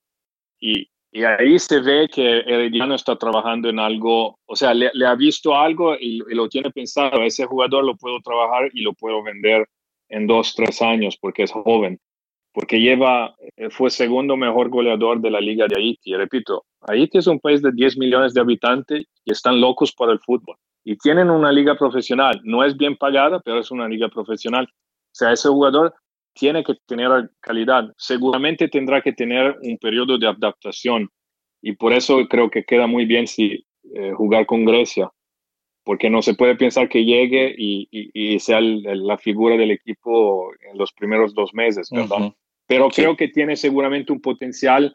y, 0.61 0.88
y 1.12 1.25
ahí 1.25 1.59
se 1.59 1.81
ve 1.81 2.09
que 2.09 2.40
Herediano 2.40 2.94
está 2.94 3.16
trabajando 3.16 3.68
en 3.68 3.79
algo, 3.81 4.38
o 4.46 4.57
sea, 4.57 4.73
le, 4.75 4.90
ha 5.05 5.14
visto 5.14 5.57
algo 5.57 5.96
y, 5.99 6.18
lo 6.35 6.49
tiene 6.49 6.70
pensado, 6.70 7.23
ese 7.23 7.46
jugador 7.46 7.85
lo 7.85 7.96
puedo 7.96 8.20
trabajar 8.20 8.70
y 8.73 8.83
lo 8.83 8.92
puedo 8.92 9.23
vender 9.23 9.66
en 10.09 10.27
dos, 10.27 10.55
tres 10.55 10.81
años 10.83 11.16
porque 11.20 11.44
es 11.44 11.53
joven, 11.53 11.99
porque 12.53 12.81
lleva, 12.81 13.35
eh, 13.57 13.70
fue 13.70 13.90
segundo 13.90 14.37
mejor 14.37 14.68
goleador 14.68 15.20
de 15.20 15.31
la 15.31 15.40
liga 15.40 15.66
de 15.66 15.81
Haití. 15.81 16.14
repito, 16.14 16.64
Haití 16.83 17.18
es 17.18 17.27
un 17.27 17.40
país 17.40 17.61
de 17.62 17.73
10 17.73 17.99
millones 17.99 18.35
de 18.35 18.40
habitantes 18.40 19.05
y 19.25 19.33
están 19.33 19.61
locos 19.61 19.92
por 19.92 20.11
el 20.11 20.20
fútbol 20.20 20.57
y 20.85 20.96
tienen 20.96 21.31
una 21.31 21.53
liga 21.53 21.77
profesional. 21.77 22.40
No 22.44 22.64
es 22.64 22.77
bien 22.77 22.96
pagada, 22.96 23.40
pero 23.40 23.61
es 23.61 23.70
una 23.70 23.88
liga 23.88 24.09
profesional. 24.09 24.66
O 24.66 25.12
sea, 25.12 25.33
ese 25.33 25.49
jugador 25.49 25.94
tiene 26.33 26.64
que 26.64 26.75
tener 26.87 27.31
calidad. 27.40 27.93
Seguramente 27.97 28.69
tendrá 28.69 29.03
que 29.03 29.12
tener 29.12 29.57
un 29.62 29.79
periodo 29.79 30.19
de 30.19 30.29
adaptación 30.29 31.09
y 31.62 31.73
por 31.73 31.93
eso 31.93 32.27
creo 32.29 32.51
que 32.51 32.64
queda 32.64 32.87
muy 32.87 33.05
bien 33.05 33.27
si 33.27 33.64
eh, 33.95 34.12
jugar 34.12 34.47
con 34.47 34.64
Grecia, 34.64 35.11
porque 35.85 36.11
no 36.11 36.23
se 36.23 36.35
puede 36.35 36.57
pensar 36.57 36.88
que 36.88 37.05
llegue 37.05 37.55
y, 37.57 37.88
y, 37.90 38.38
sea 38.38 38.61
la 38.61 39.19
figura 39.19 39.57
del 39.57 39.71
equipo 39.71 40.51
en 40.71 40.79
los 40.79 40.93
primeros 40.93 41.35
dos 41.35 41.53
meses, 41.53 41.88
¿verdad? 41.90 42.33
Pero 42.66 42.88
creo 42.88 43.16
que 43.16 43.29
tiene 43.29 43.57
seguramente 43.57 44.12
un 44.12 44.21
potencial 44.21 44.95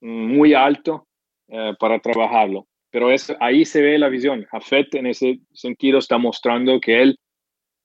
muy 0.00 0.54
alto 0.54 1.06
eh, 1.48 1.74
para 1.78 1.98
trabajarlo 1.98 2.66
pero 2.90 3.10
es, 3.10 3.32
ahí 3.40 3.64
se 3.64 3.82
ve 3.82 3.98
la 3.98 4.08
visión. 4.08 4.46
Jafet 4.50 4.94
en 4.94 5.06
ese 5.06 5.40
sentido 5.52 5.98
está 5.98 6.18
mostrando 6.18 6.80
que 6.80 7.02
él 7.02 7.18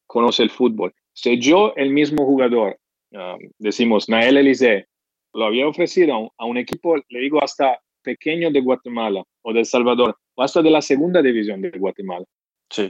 conoce 0.07 0.43
el 0.43 0.49
fútbol. 0.49 0.93
Si 1.13 1.39
yo, 1.39 1.73
el 1.75 1.91
mismo 1.91 2.25
jugador, 2.25 2.77
um, 3.11 3.39
decimos, 3.59 4.09
Nael 4.09 4.37
Elise, 4.37 4.87
lo 5.33 5.45
había 5.45 5.67
ofrecido 5.67 6.31
a 6.37 6.45
un, 6.45 6.57
equipo, 6.57 6.95
le 6.97 7.19
digo, 7.19 7.43
hasta 7.43 7.79
pequeño 8.01 8.51
de 8.51 8.61
Guatemala 8.61 9.23
o 9.41 9.53
de 9.53 9.59
El 9.59 9.65
Salvador, 9.65 10.17
o 10.35 10.43
hasta 10.43 10.61
de 10.61 10.69
la 10.69 10.81
segunda 10.81 11.21
división 11.21 11.61
de 11.61 11.71
Guatemala, 11.71 12.25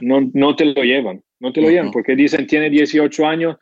no, 0.00 0.30
no 0.32 0.56
te 0.56 0.64
lo 0.64 0.82
llevan, 0.82 1.22
no 1.40 1.52
te 1.52 1.60
lo 1.60 1.68
llevan, 1.68 1.90
porque 1.90 2.16
dicen, 2.16 2.46
tiene 2.46 2.70
18 2.70 3.26
años, 3.26 3.56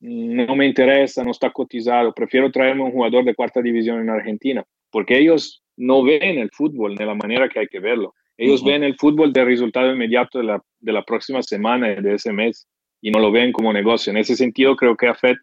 no 0.00 0.56
me 0.56 0.66
interesa, 0.66 1.22
no 1.24 1.30
está 1.30 1.50
cotizado, 1.50 2.12
prefiero 2.12 2.50
traerme 2.50 2.82
un 2.82 2.92
jugador 2.92 3.24
de 3.24 3.34
cuarta 3.34 3.62
división 3.62 4.00
en 4.00 4.10
Argentina, 4.10 4.64
porque 4.90 5.18
ellos 5.18 5.62
no 5.76 6.02
ven 6.02 6.38
el 6.38 6.50
fútbol 6.50 6.96
de 6.96 7.06
la 7.06 7.14
manera 7.14 7.48
que 7.48 7.60
hay 7.60 7.66
que 7.68 7.80
verlo. 7.80 8.14
Ellos 8.36 8.64
ven 8.64 8.82
el 8.82 8.96
fútbol 8.96 9.32
de 9.32 9.44
resultado 9.44 9.92
inmediato 9.92 10.38
de 10.38 10.44
la, 10.44 10.62
de 10.80 10.92
la 10.92 11.04
próxima 11.04 11.42
semana, 11.42 11.94
de 11.94 12.14
ese 12.14 12.32
mes, 12.32 12.66
y 13.02 13.10
no 13.10 13.18
lo 13.18 13.30
ven 13.30 13.52
como 13.52 13.72
negocio. 13.72 14.10
En 14.10 14.16
ese 14.16 14.36
sentido, 14.36 14.76
creo 14.76 14.96
que 14.96 15.08
AFET 15.08 15.36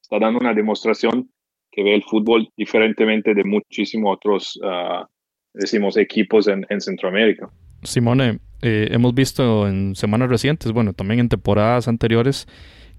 está 0.00 0.20
dando 0.20 0.38
una 0.38 0.54
demostración 0.54 1.30
que 1.72 1.82
ve 1.82 1.94
el 1.94 2.04
fútbol 2.04 2.48
diferentemente 2.56 3.34
de 3.34 3.42
muchísimos 3.42 4.16
otros, 4.16 4.60
uh, 4.62 5.04
decimos, 5.52 5.96
equipos 5.96 6.46
en, 6.46 6.64
en 6.68 6.80
Centroamérica. 6.80 7.48
Simone, 7.82 8.38
eh, 8.62 8.88
hemos 8.90 9.14
visto 9.14 9.66
en 9.66 9.96
semanas 9.96 10.28
recientes, 10.28 10.72
bueno, 10.72 10.92
también 10.92 11.20
en 11.20 11.28
temporadas 11.28 11.88
anteriores, 11.88 12.46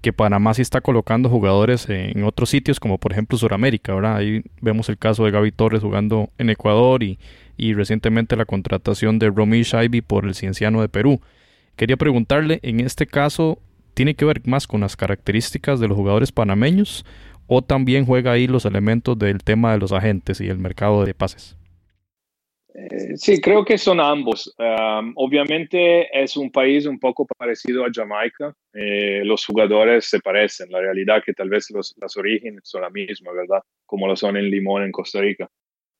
que 0.00 0.12
Panamá 0.12 0.54
sí 0.54 0.62
está 0.62 0.80
colocando 0.80 1.28
jugadores 1.28 1.88
en 1.88 2.22
otros 2.22 2.50
sitios, 2.50 2.78
como 2.78 2.98
por 2.98 3.12
ejemplo 3.12 3.36
Sudamérica, 3.36 3.94
¿verdad? 3.94 4.16
Ahí 4.16 4.42
vemos 4.60 4.88
el 4.88 4.96
caso 4.96 5.24
de 5.24 5.32
Gaby 5.32 5.50
Torres 5.52 5.82
jugando 5.82 6.30
en 6.38 6.50
Ecuador 6.50 7.02
y, 7.02 7.18
y 7.56 7.74
recientemente 7.74 8.36
la 8.36 8.44
contratación 8.44 9.18
de 9.18 9.30
Romy 9.30 9.62
Shaibi 9.62 10.00
por 10.00 10.24
el 10.24 10.34
Cienciano 10.34 10.80
de 10.80 10.88
Perú. 10.88 11.20
Quería 11.74 11.96
preguntarle, 11.96 12.60
en 12.62 12.78
este 12.78 13.06
caso, 13.06 13.58
¿tiene 13.98 14.14
que 14.14 14.24
ver 14.24 14.42
más 14.46 14.68
con 14.68 14.82
las 14.82 14.96
características 14.96 15.80
de 15.80 15.88
los 15.88 15.96
jugadores 15.96 16.30
panameños 16.30 17.04
o 17.48 17.62
también 17.62 18.06
juega 18.06 18.30
ahí 18.30 18.46
los 18.46 18.64
elementos 18.64 19.18
del 19.18 19.42
tema 19.42 19.72
de 19.72 19.78
los 19.78 19.90
agentes 19.90 20.40
y 20.40 20.46
el 20.46 20.58
mercado 20.58 21.04
de 21.04 21.14
pases? 21.14 21.56
Eh, 22.72 23.16
sí, 23.16 23.40
creo 23.40 23.64
que 23.64 23.76
son 23.76 23.98
ambos. 23.98 24.54
obviamente 25.16 26.06
es 26.16 26.36
un 26.36 26.48
país 26.52 26.86
un 26.86 27.00
poco 27.00 27.26
parecido 27.26 27.84
a 27.84 27.88
Jamaica. 27.92 28.54
Eh, 28.72 29.22
los 29.24 29.44
jugadores 29.44 30.04
se 30.04 30.20
parecen. 30.20 30.70
La 30.70 30.80
realidad 30.80 31.20
que 31.26 31.32
tal 31.32 31.48
vez 31.48 31.68
los, 31.72 31.92
las 32.00 32.16
orígenes 32.16 32.60
son 32.62 32.82
la 32.82 32.90
misma, 32.90 33.32
¿verdad? 33.32 33.62
Como 33.84 34.06
lo 34.06 34.14
son 34.14 34.36
en 34.36 34.48
Limón, 34.48 34.84
en 34.84 34.92
Costa 34.92 35.20
Rica. 35.20 35.48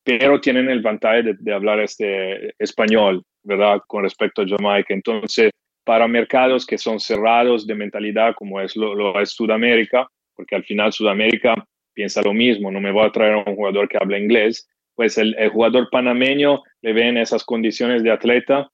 Pero 0.04 0.40
tienen 0.40 0.70
el 0.70 0.82
ventaja 0.82 1.20
de, 1.22 1.52
hablar 1.52 1.80
este 1.80 2.54
español, 2.61 3.24
¿verdad? 3.42 3.80
Con 3.88 4.04
respecto 4.04 4.42
a 4.42 4.46
Jamaica. 4.46 4.94
Entonces, 4.94 5.50
para 5.88 6.07
mercados 6.07 6.66
que 6.66 6.77
son 6.77 7.01
cerrados 7.01 7.66
de 7.66 7.74
mentalidad, 7.74 8.35
como 8.35 8.61
es 8.61 8.77
lo, 8.77 8.94
lo 8.94 9.18
es 9.18 9.31
Sudamérica, 9.31 10.07
porque 10.37 10.55
al 10.55 10.62
final 10.62 10.92
Sudamérica 10.92 11.55
piensa 11.94 12.20
lo 12.20 12.35
mismo, 12.35 12.70
no 12.70 12.79
me 12.79 12.92
voy 12.92 13.07
a 13.07 13.11
traer 13.11 13.33
a 13.33 13.38
un 13.38 13.57
jugador 13.57 13.88
que 13.88 13.96
habla 13.98 14.18
inglés, 14.18 14.68
pues 14.94 15.16
el, 15.16 15.35
jugador 15.48 15.88
panameño 15.90 16.61
le 16.83 16.92
ve 16.92 17.09
en 17.09 17.16
esas 17.16 17.42
condiciones 17.42 18.03
de 18.03 18.11
atleta 18.11 18.70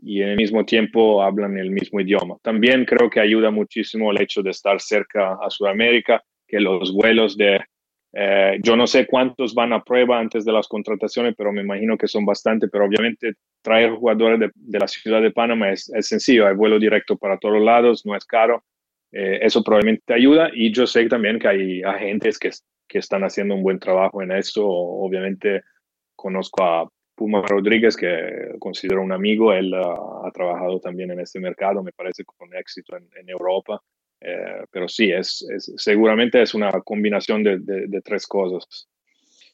y 0.00 0.22
en 0.22 0.28
el 0.28 0.36
mismo 0.36 0.64
tiempo 0.64 1.24
hablan 1.24 1.58
el 1.58 1.72
mismo 1.72 1.98
idioma. 2.00 2.36
También 2.40 2.84
creo 2.84 3.10
que 3.10 3.18
ayuda 3.18 3.50
muchísimo 3.50 4.12
el 4.12 4.22
hecho 4.22 4.40
de 4.40 4.50
estar 4.50 4.80
cerca 4.80 5.36
a 5.42 5.50
Sudamérica, 5.50 6.22
que 6.46 6.60
los 6.60 6.94
vuelos 6.94 7.36
de, 7.36 7.64
eh, 8.14 8.58
yo 8.62 8.76
no 8.76 8.86
sé 8.86 9.06
cuántos 9.06 9.54
van 9.54 9.72
a 9.72 9.82
prueba 9.82 10.18
antes 10.18 10.44
de 10.44 10.52
las 10.52 10.68
contrataciones, 10.68 11.34
pero 11.36 11.52
me 11.52 11.62
imagino 11.62 11.96
que 11.96 12.08
son 12.08 12.24
bastante, 12.24 12.68
pero 12.68 12.84
obviamente 12.84 13.34
traer 13.62 13.90
jugadores 13.90 14.40
de, 14.40 14.78
la 14.78 14.86
ciudad 14.88 15.20
de 15.20 15.30
Panamá 15.30 15.70
es, 15.70 15.90
sencillo, 16.00 16.46
hay 16.46 16.54
vuelo 16.54 16.78
directo 16.78 17.16
para 17.16 17.38
todos 17.38 17.60
lados, 17.60 18.06
no 18.06 18.16
es 18.16 18.24
caro, 18.24 18.62
eh, 19.12 19.40
eso 19.42 19.62
probablemente 19.62 20.14
ayuda 20.14 20.50
y 20.52 20.72
yo 20.72 20.86
sé 20.86 21.06
también 21.08 21.38
que 21.38 21.48
hay 21.48 21.82
agentes 21.82 22.38
que 22.38 22.50
que 22.88 22.98
están 22.98 23.24
haciendo 23.24 23.54
un 23.54 23.62
buen 23.62 23.78
trabajo 23.78 24.22
en 24.22 24.32
esto. 24.32 24.66
Obviamente 24.66 25.62
conozco 26.14 26.62
a 26.62 26.88
Puma 27.14 27.42
Rodríguez, 27.46 27.96
que 27.96 28.54
considero 28.58 29.02
un 29.02 29.12
amigo, 29.12 29.52
él 29.52 29.72
ha 29.74 30.30
trabajado 30.32 30.80
también 30.80 31.10
en 31.10 31.20
este 31.20 31.38
mercado, 31.38 31.82
me 31.82 31.92
parece 31.92 32.24
con 32.24 32.54
éxito 32.54 32.96
en, 32.96 33.28
Europa. 33.28 33.80
Eh, 34.26 34.64
pero 34.70 34.88
sí, 34.88 35.10
es, 35.10 35.46
seguramente 35.76 36.40
es 36.40 36.54
una 36.54 36.72
combinación 36.80 37.42
de, 37.42 38.00
tres 38.02 38.26
cosas. 38.26 38.88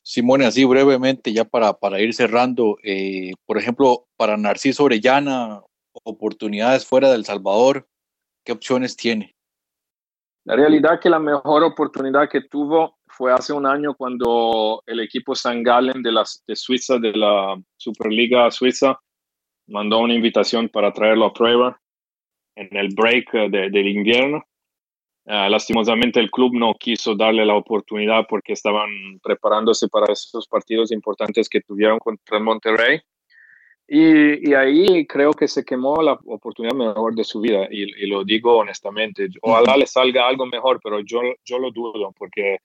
Simone, 0.02 0.46
así 0.46 0.64
brevemente, 0.64 1.32
ya 1.32 1.44
para, 1.44 1.72
para 1.74 2.00
ir 2.00 2.14
cerrando, 2.14 2.78
eh, 2.84 3.32
por 3.46 3.58
ejemplo, 3.58 4.06
para 4.16 4.36
Narciso 4.36 4.84
Orellana, 4.84 5.60
oportunidades 6.04 6.86
fuera 6.86 7.10
del 7.10 7.24
Salvador, 7.24 7.88
¿qué 8.44 8.52
opciones 8.52 8.96
tiene? 8.96 9.34
La 10.44 10.56
realidad 10.56 11.00
que 11.00 11.10
la 11.10 11.18
mejor 11.18 11.64
oportunidad 11.64 12.30
que 12.30 12.42
tuvo 12.42 12.98
fue 13.08 13.32
hace 13.32 13.52
un 13.52 13.66
año 13.66 13.94
cuando 13.94 14.82
el 14.86 15.00
equipo 15.00 15.34
San 15.34 15.62
Galen 15.62 16.02
de, 16.02 16.12
de 16.46 16.56
Suiza, 16.56 16.98
de 16.98 17.12
la 17.12 17.60
Superliga 17.76 18.50
Suiza, 18.50 18.98
mandó 19.66 19.98
una 19.98 20.14
invitación 20.14 20.68
para 20.68 20.92
traerlo 20.92 21.26
a 21.26 21.32
prueba 21.32 21.80
en 22.56 22.74
el 22.76 22.94
break 22.94 23.32
del 23.50 23.88
invierno. 23.88 24.44
Ah, 25.32 25.48
lastimosamente 25.48 26.18
el 26.18 26.28
club 26.28 26.54
no 26.54 26.74
quiso 26.74 27.14
darle 27.14 27.46
la 27.46 27.54
oportunidad 27.54 28.26
porque 28.28 28.52
estaban 28.52 29.20
preparándose 29.22 29.86
para 29.88 30.12
esos 30.12 30.48
partidos 30.48 30.90
importantes 30.90 31.48
que 31.48 31.60
tuvieron 31.60 32.00
contra 32.00 32.40
Monterrey. 32.40 33.00
Y, 33.86 34.52
ahí 34.54 35.06
creo 35.06 35.32
que 35.32 35.46
se 35.46 35.64
quemó 35.64 36.02
la 36.02 36.18
oportunidad 36.24 36.74
mejor 36.74 37.14
de 37.14 37.22
su 37.22 37.40
vida, 37.40 37.68
y, 37.70 37.82
y, 37.82 38.08
lo 38.08 38.24
digo 38.24 38.56
honestamente. 38.56 39.28
Ojalá 39.42 39.76
le 39.76 39.86
salga 39.86 40.26
algo 40.26 40.46
mejor, 40.46 40.80
pero 40.82 40.98
yo, 40.98 41.20
yo 41.44 41.60
lo 41.60 41.70
dudo, 41.70 42.12
porque 42.18 42.58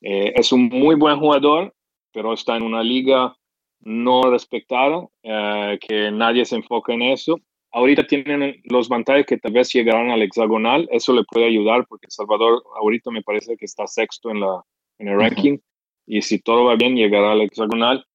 eh, 0.00 0.32
es 0.34 0.50
un 0.50 0.66
muy 0.66 0.96
buen 0.96 1.20
jugador, 1.20 1.72
pero 2.12 2.32
está 2.32 2.56
en 2.56 2.64
una 2.64 2.82
liga 2.82 3.36
no 3.80 4.28
respetada, 4.28 5.06
eh, 5.22 5.78
que 5.80 6.10
nadie 6.10 6.44
se 6.44 6.56
enfoca 6.56 6.92
en 6.92 7.02
eso. 7.02 7.38
Ahorita 7.70 8.06
tienen 8.06 8.60
los 8.64 8.88
vantajes 8.88 9.26
que 9.26 9.36
tal 9.36 9.52
vez 9.52 9.72
llegarán 9.72 10.10
al 10.10 10.22
hexagonal, 10.22 10.88
eso 10.90 11.12
le 11.12 11.24
puede 11.24 11.46
ayudar 11.46 11.86
porque 11.86 12.06
Salvador 12.08 12.62
ahorita 12.80 13.10
me 13.10 13.22
parece 13.22 13.56
que 13.56 13.66
está 13.66 13.86
sexto 13.86 14.30
en, 14.30 14.40
la, 14.40 14.62
en 14.98 15.08
el 15.08 15.18
ranking 15.18 15.58
y 16.06 16.22
si 16.22 16.38
todo 16.40 16.64
va 16.64 16.76
bien 16.76 16.96
llegará 16.96 17.32
al 17.32 17.42
hexagonal, 17.42 18.06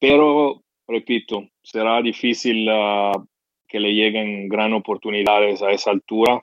pero 0.00 0.62
repito, 0.88 1.44
será 1.62 2.02
difícil 2.02 2.68
ah, 2.70 3.12
que 3.68 3.78
le 3.78 3.92
lleguen 3.92 4.48
gran 4.48 4.72
oportunidades 4.72 5.62
a 5.62 5.70
esa 5.70 5.90
altura. 5.90 6.42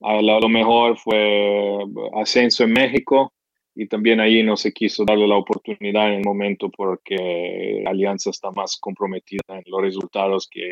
A 0.00 0.22
lo 0.22 0.48
mejor 0.48 0.96
fue 0.98 1.78
ascenso 2.14 2.62
en 2.62 2.72
México, 2.72 3.32
y 3.80 3.86
también 3.86 4.18
ahí 4.18 4.42
no 4.42 4.56
se 4.56 4.72
quiso 4.72 5.04
darle 5.04 5.28
la 5.28 5.36
oportunidad 5.36 6.08
en 6.08 6.18
el 6.18 6.24
momento 6.24 6.68
porque 6.68 7.84
Alianza 7.86 8.30
está 8.30 8.50
más 8.50 8.76
comprometida 8.76 9.40
en 9.50 9.62
los 9.66 9.80
resultados 9.80 10.48
que 10.50 10.68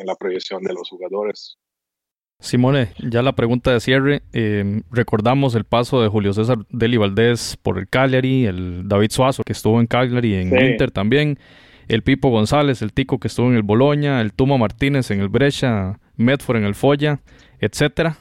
en 0.00 0.06
la 0.06 0.14
proyección 0.14 0.62
de 0.62 0.72
los 0.72 0.88
jugadores. 0.88 1.58
Simone, 2.40 2.88
ya 3.10 3.22
la 3.22 3.34
pregunta 3.34 3.74
de 3.74 3.80
cierre. 3.80 4.22
Em, 4.32 4.82
recordamos 4.90 5.54
el 5.54 5.64
paso 5.64 6.00
de 6.00 6.08
Julio 6.08 6.32
César 6.32 6.56
Deli 6.70 6.96
Valdés 6.96 7.58
por 7.62 7.78
el 7.78 7.88
Cagliari, 7.88 8.46
el 8.46 8.88
David 8.88 9.10
Suazo 9.10 9.42
que 9.44 9.52
estuvo 9.52 9.78
en 9.78 9.86
Cagliari 9.86 10.36
en 10.36 10.48
Inter 10.48 10.90
también, 10.90 11.38
el 11.88 12.02
Pipo 12.02 12.30
González, 12.30 12.80
el 12.80 12.94
Tico 12.94 13.20
que 13.20 13.28
estuvo 13.28 13.48
en 13.48 13.56
el 13.56 13.64
Boloña, 13.64 14.22
el 14.22 14.32
Tuma 14.32 14.56
Martínez 14.56 15.10
en 15.10 15.20
el 15.20 15.28
Brescia, 15.28 16.00
Medford 16.16 16.56
en 16.56 16.64
el 16.64 16.74
Foya, 16.74 17.20
etcétera. 17.60 18.16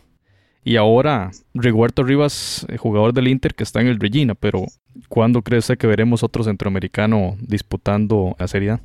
Y 0.67 0.77
ahora 0.77 1.29
Riguardo 1.53 2.01
Rivas, 2.01 2.65
eh, 2.69 2.77
jugador 2.77 3.13
del 3.13 3.27
Inter 3.27 3.53
que 3.53 3.63
está 3.63 3.81
en 3.81 3.87
el 3.87 3.99
Regina, 3.99 4.33
pero 4.33 4.63
¿cuándo 5.09 5.43
cree 5.43 5.59
usted 5.59 5.77
que 5.77 5.85
veremos 5.85 6.23
otro 6.23 6.43
centroamericano 6.43 7.35
disputando 7.39 8.35
la 8.39 8.47
Serie 8.47 8.71
A? 8.71 8.81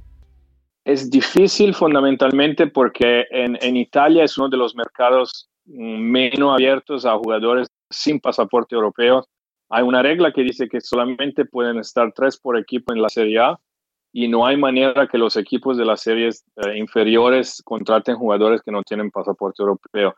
Es 0.84 1.10
difícil 1.10 1.72
fundamentalmente 1.72 2.66
porque 2.66 3.24
en, 3.30 3.76
Italia 3.76 4.24
es 4.24 4.36
uno 4.36 4.50
de 4.50 4.58
los 4.58 4.76
mercados 4.76 5.48
menos 5.64 6.52
abiertos 6.52 7.06
a 7.06 7.16
jugadores 7.16 7.68
sin 7.88 8.20
pasaporte 8.20 8.74
europeo. 8.74 9.24
Hay 9.70 9.82
una 9.82 10.02
regla 10.02 10.32
que 10.32 10.42
dice 10.42 10.68
que 10.68 10.82
solamente 10.82 11.46
pueden 11.46 11.78
estar 11.78 12.12
tres 12.14 12.38
por 12.38 12.58
equipo 12.58 12.92
en 12.92 13.00
la 13.00 13.08
Serie 13.08 13.38
A 13.38 13.58
y 14.12 14.28
no 14.28 14.44
hay 14.44 14.58
manera 14.58 15.06
que 15.06 15.16
los 15.16 15.34
equipos 15.36 15.78
de 15.78 15.86
las 15.86 16.02
series 16.02 16.44
eh, 16.56 16.76
inferiores 16.76 17.62
contraten 17.64 18.16
jugadores 18.16 18.60
que 18.60 18.72
no 18.72 18.82
tienen 18.82 19.10
pasaporte 19.10 19.62
europeo. 19.62 20.14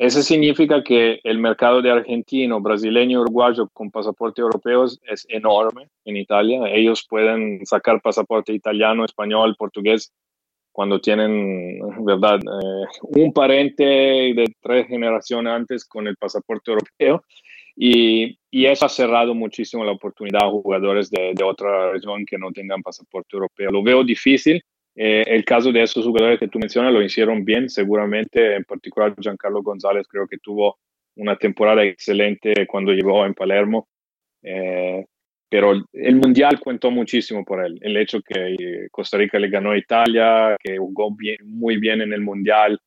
Eso 0.00 0.22
significa 0.22 0.82
que 0.82 1.20
el 1.24 1.36
mercado 1.36 1.82
de 1.82 1.90
argentino, 1.90 2.58
brasileño, 2.58 3.20
uruguayo 3.20 3.68
con 3.68 3.90
pasaporte 3.90 4.40
europeo 4.40 4.86
es 4.86 5.26
enorme 5.28 5.88
en 6.06 6.16
Italia. 6.16 6.62
Ellos 6.72 7.06
pueden 7.06 7.66
sacar 7.66 8.00
pasaporte 8.00 8.54
italiano, 8.54 9.04
español, 9.04 9.56
portugués 9.58 10.10
cuando 10.72 11.02
tienen, 11.02 11.80
¿verdad? 12.02 12.36
Eh, 12.38 12.86
un 13.02 13.30
parente 13.34 13.84
de 13.84 14.46
tres 14.62 14.86
generaciones 14.88 15.52
antes 15.52 15.84
con 15.84 16.08
el 16.08 16.16
pasaporte 16.16 16.70
europeo. 16.70 17.22
Y, 17.76 18.38
y, 18.50 18.64
eso 18.64 18.86
ha 18.86 18.88
cerrado 18.88 19.34
muchísimo 19.34 19.84
la 19.84 19.92
oportunidad 19.92 20.44
a 20.44 20.50
jugadores 20.50 21.10
de, 21.10 21.34
de, 21.34 21.44
otra 21.44 21.92
región 21.92 22.24
que 22.24 22.38
no 22.38 22.50
tengan 22.52 22.80
pasaporte 22.80 23.36
europeo. 23.36 23.70
Lo 23.70 23.82
veo 23.82 24.02
difícil. 24.02 24.64
Eh, 24.94 25.24
el 25.26 25.44
caso 25.44 25.72
de 25.72 25.82
esos 25.82 26.04
jugadores 26.04 26.38
que 26.38 26.48
tú 26.48 26.58
mencionas 26.58 26.92
lo 26.92 27.02
hicieron 27.02 27.44
bien, 27.44 27.68
seguramente. 27.68 28.56
En 28.56 28.64
particular, 28.64 29.14
Giancarlo 29.18 29.62
González 29.62 30.06
creo 30.08 30.26
que 30.26 30.38
tuvo 30.38 30.78
una 31.16 31.36
temporada 31.36 31.84
excelente 31.84 32.66
cuando 32.66 32.92
llegó 32.92 33.24
en 33.24 33.34
Palermo. 33.34 33.88
Eh, 34.42 35.04
pero 35.48 35.72
el 35.92 36.16
mundial 36.16 36.60
cuentó 36.60 36.92
muchísimo 36.92 37.44
por 37.44 37.64
él. 37.64 37.76
El 37.80 37.96
hecho 37.96 38.20
que 38.22 38.54
eh, 38.54 38.88
Costa 38.92 39.18
Rica 39.18 39.38
le 39.38 39.48
ganó 39.48 39.72
a 39.72 39.78
Italia, 39.78 40.56
que 40.62 40.78
jugó 40.78 41.16
muy 41.44 41.76
bien 41.78 42.02
en 42.02 42.12
el 42.12 42.20
mundial, 42.20 42.78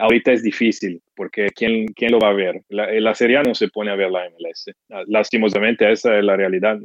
ahorita 0.00 0.32
es 0.32 0.42
difícil 0.42 1.00
porque 1.20 1.48
¿quién, 1.54 1.86
quién 1.88 2.12
lo 2.12 2.18
va 2.18 2.30
a 2.30 2.32
ver? 2.32 2.62
La, 2.70 3.14
Serie 3.14 3.42
no 3.42 3.54
se 3.54 3.68
pone 3.68 3.90
a 3.90 3.94
ver 3.94 4.10
la 4.10 4.26
MLS. 4.30 4.70
Lastimosamente 5.06 5.92
esa 5.92 6.16
es 6.16 6.24
la 6.24 6.34
realidad. 6.34 6.78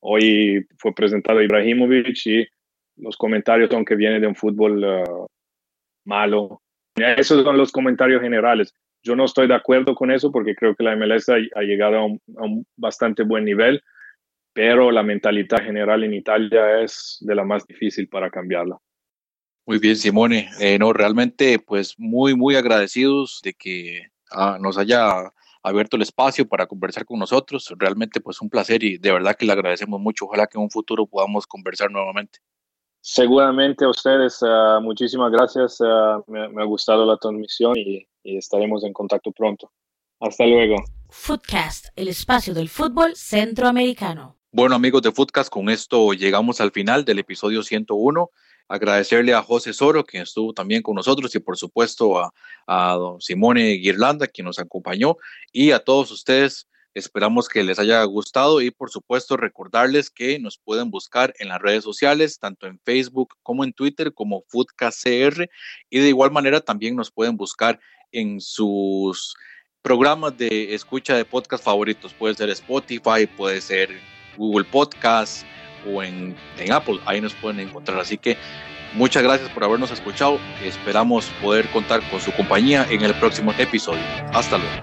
Hoy 0.00 0.66
fue 0.78 0.92
presentado 0.92 1.40
Ibrahimovic 1.40 2.26
y 2.26 2.44
los 2.96 3.16
comentarios 3.16 3.70
son 3.70 3.84
que 3.84 3.96
viene 3.96 4.20
de 4.20 4.26
un 4.26 4.34
fútbol 4.34 4.84
uh, 4.84 5.26
malo. 6.04 6.62
Esos 6.96 7.42
son 7.42 7.56
los 7.56 7.72
comentarios 7.72 8.20
generales. 8.20 8.74
Yo 9.02 9.16
no 9.16 9.24
estoy 9.24 9.48
de 9.48 9.54
acuerdo 9.54 9.94
con 9.94 10.10
eso 10.10 10.30
porque 10.30 10.54
creo 10.54 10.74
que 10.74 10.84
la 10.84 10.94
MLS 10.94 11.28
ha, 11.28 11.62
llegado 11.62 11.96
a 11.96 12.04
un, 12.04 12.20
a 12.36 12.42
un 12.42 12.66
bastante 12.76 13.22
buen 13.24 13.44
nivel 13.44 13.82
pero 14.52 14.90
la 14.90 15.02
mentalidad 15.02 15.62
general 15.64 16.04
en 16.04 16.14
Italia 16.14 16.80
es 16.80 17.18
de 17.20 17.34
la 17.34 17.44
más 17.44 17.66
difícil 17.66 18.08
para 18.08 18.30
cambiarla. 18.30 18.76
Muy 19.66 19.78
bien, 19.78 19.96
Simone. 19.96 20.50
Eh, 20.60 20.78
no, 20.78 20.92
realmente, 20.92 21.58
pues 21.58 21.94
muy, 21.98 22.34
muy 22.34 22.56
agradecidos 22.56 23.40
de 23.42 23.54
que 23.54 24.08
ah, 24.30 24.58
nos 24.60 24.76
haya 24.76 25.32
abierto 25.62 25.96
el 25.96 26.02
espacio 26.02 26.48
para 26.48 26.66
conversar 26.66 27.04
con 27.04 27.18
nosotros. 27.18 27.72
Realmente, 27.78 28.20
pues 28.20 28.40
un 28.42 28.50
placer 28.50 28.82
y 28.82 28.98
de 28.98 29.12
verdad 29.12 29.36
que 29.36 29.46
le 29.46 29.52
agradecemos 29.52 30.00
mucho. 30.00 30.26
Ojalá 30.26 30.46
que 30.46 30.58
en 30.58 30.64
un 30.64 30.70
futuro 30.70 31.06
podamos 31.06 31.46
conversar 31.46 31.90
nuevamente. 31.90 32.40
Seguramente 33.04 33.84
a 33.84 33.88
ustedes, 33.88 34.40
uh, 34.42 34.80
muchísimas 34.80 35.32
gracias. 35.32 35.80
Uh, 35.80 36.22
me, 36.28 36.48
me, 36.48 36.62
ha 36.62 36.64
gustado 36.64 37.04
la 37.04 37.16
transmisión 37.16 37.76
y, 37.76 38.06
y 38.22 38.36
estaremos 38.36 38.84
en 38.84 38.92
contacto 38.92 39.32
pronto. 39.32 39.72
Hasta 40.20 40.46
luego. 40.46 40.76
Footcast, 41.10 41.86
el 41.96 42.06
espacio 42.06 42.54
del 42.54 42.68
fútbol 42.68 43.16
centroamericano. 43.16 44.36
Bueno, 44.52 44.76
amigos 44.76 45.02
de 45.02 45.10
Footcast, 45.10 45.50
con 45.50 45.68
esto 45.68 46.12
llegamos 46.12 46.60
al 46.60 46.70
final 46.70 47.04
del 47.04 47.18
episodio 47.18 47.64
101. 47.64 48.30
Agradecerle 48.68 49.34
a 49.34 49.42
José 49.42 49.72
Soro, 49.72 50.04
quien 50.04 50.22
estuvo 50.22 50.52
también 50.52 50.80
con 50.80 50.94
nosotros, 50.94 51.34
y 51.34 51.40
por 51.40 51.58
supuesto 51.58 52.20
a, 52.20 52.32
a 52.68 52.94
don 52.94 53.20
Simone 53.20 53.72
Guirlanda, 53.78 54.28
quien 54.28 54.44
nos 54.46 54.60
acompañó, 54.60 55.16
y 55.50 55.72
a 55.72 55.80
todos 55.80 56.12
ustedes. 56.12 56.68
Esperamos 56.94 57.48
que 57.48 57.62
les 57.62 57.78
haya 57.78 58.02
gustado 58.04 58.60
y 58.60 58.70
por 58.70 58.90
supuesto 58.90 59.36
recordarles 59.36 60.10
que 60.10 60.38
nos 60.38 60.58
pueden 60.58 60.90
buscar 60.90 61.32
en 61.38 61.48
las 61.48 61.60
redes 61.60 61.84
sociales, 61.84 62.38
tanto 62.38 62.66
en 62.66 62.78
Facebook 62.84 63.34
como 63.42 63.64
en 63.64 63.72
Twitter 63.72 64.12
como 64.12 64.44
FoodcastCR 64.48 65.48
y 65.88 65.98
de 65.98 66.08
igual 66.08 66.30
manera 66.30 66.60
también 66.60 66.94
nos 66.94 67.10
pueden 67.10 67.36
buscar 67.36 67.80
en 68.12 68.40
sus 68.40 69.34
programas 69.80 70.36
de 70.36 70.74
escucha 70.74 71.16
de 71.16 71.24
podcast 71.24 71.64
favoritos. 71.64 72.14
Puede 72.14 72.34
ser 72.34 72.50
Spotify, 72.50 73.26
puede 73.36 73.60
ser 73.60 73.90
Google 74.36 74.64
Podcast 74.64 75.44
o 75.86 76.02
en, 76.02 76.36
en 76.58 76.72
Apple. 76.72 77.00
Ahí 77.06 77.20
nos 77.20 77.34
pueden 77.34 77.60
encontrar. 77.60 77.98
Así 77.98 78.16
que 78.16 78.36
muchas 78.94 79.22
gracias 79.22 79.50
por 79.50 79.64
habernos 79.64 79.90
escuchado. 79.90 80.38
Esperamos 80.62 81.26
poder 81.42 81.68
contar 81.70 82.08
con 82.10 82.20
su 82.20 82.32
compañía 82.32 82.86
en 82.90 83.02
el 83.02 83.14
próximo 83.14 83.52
episodio. 83.58 84.02
Hasta 84.32 84.58
luego. 84.58 84.82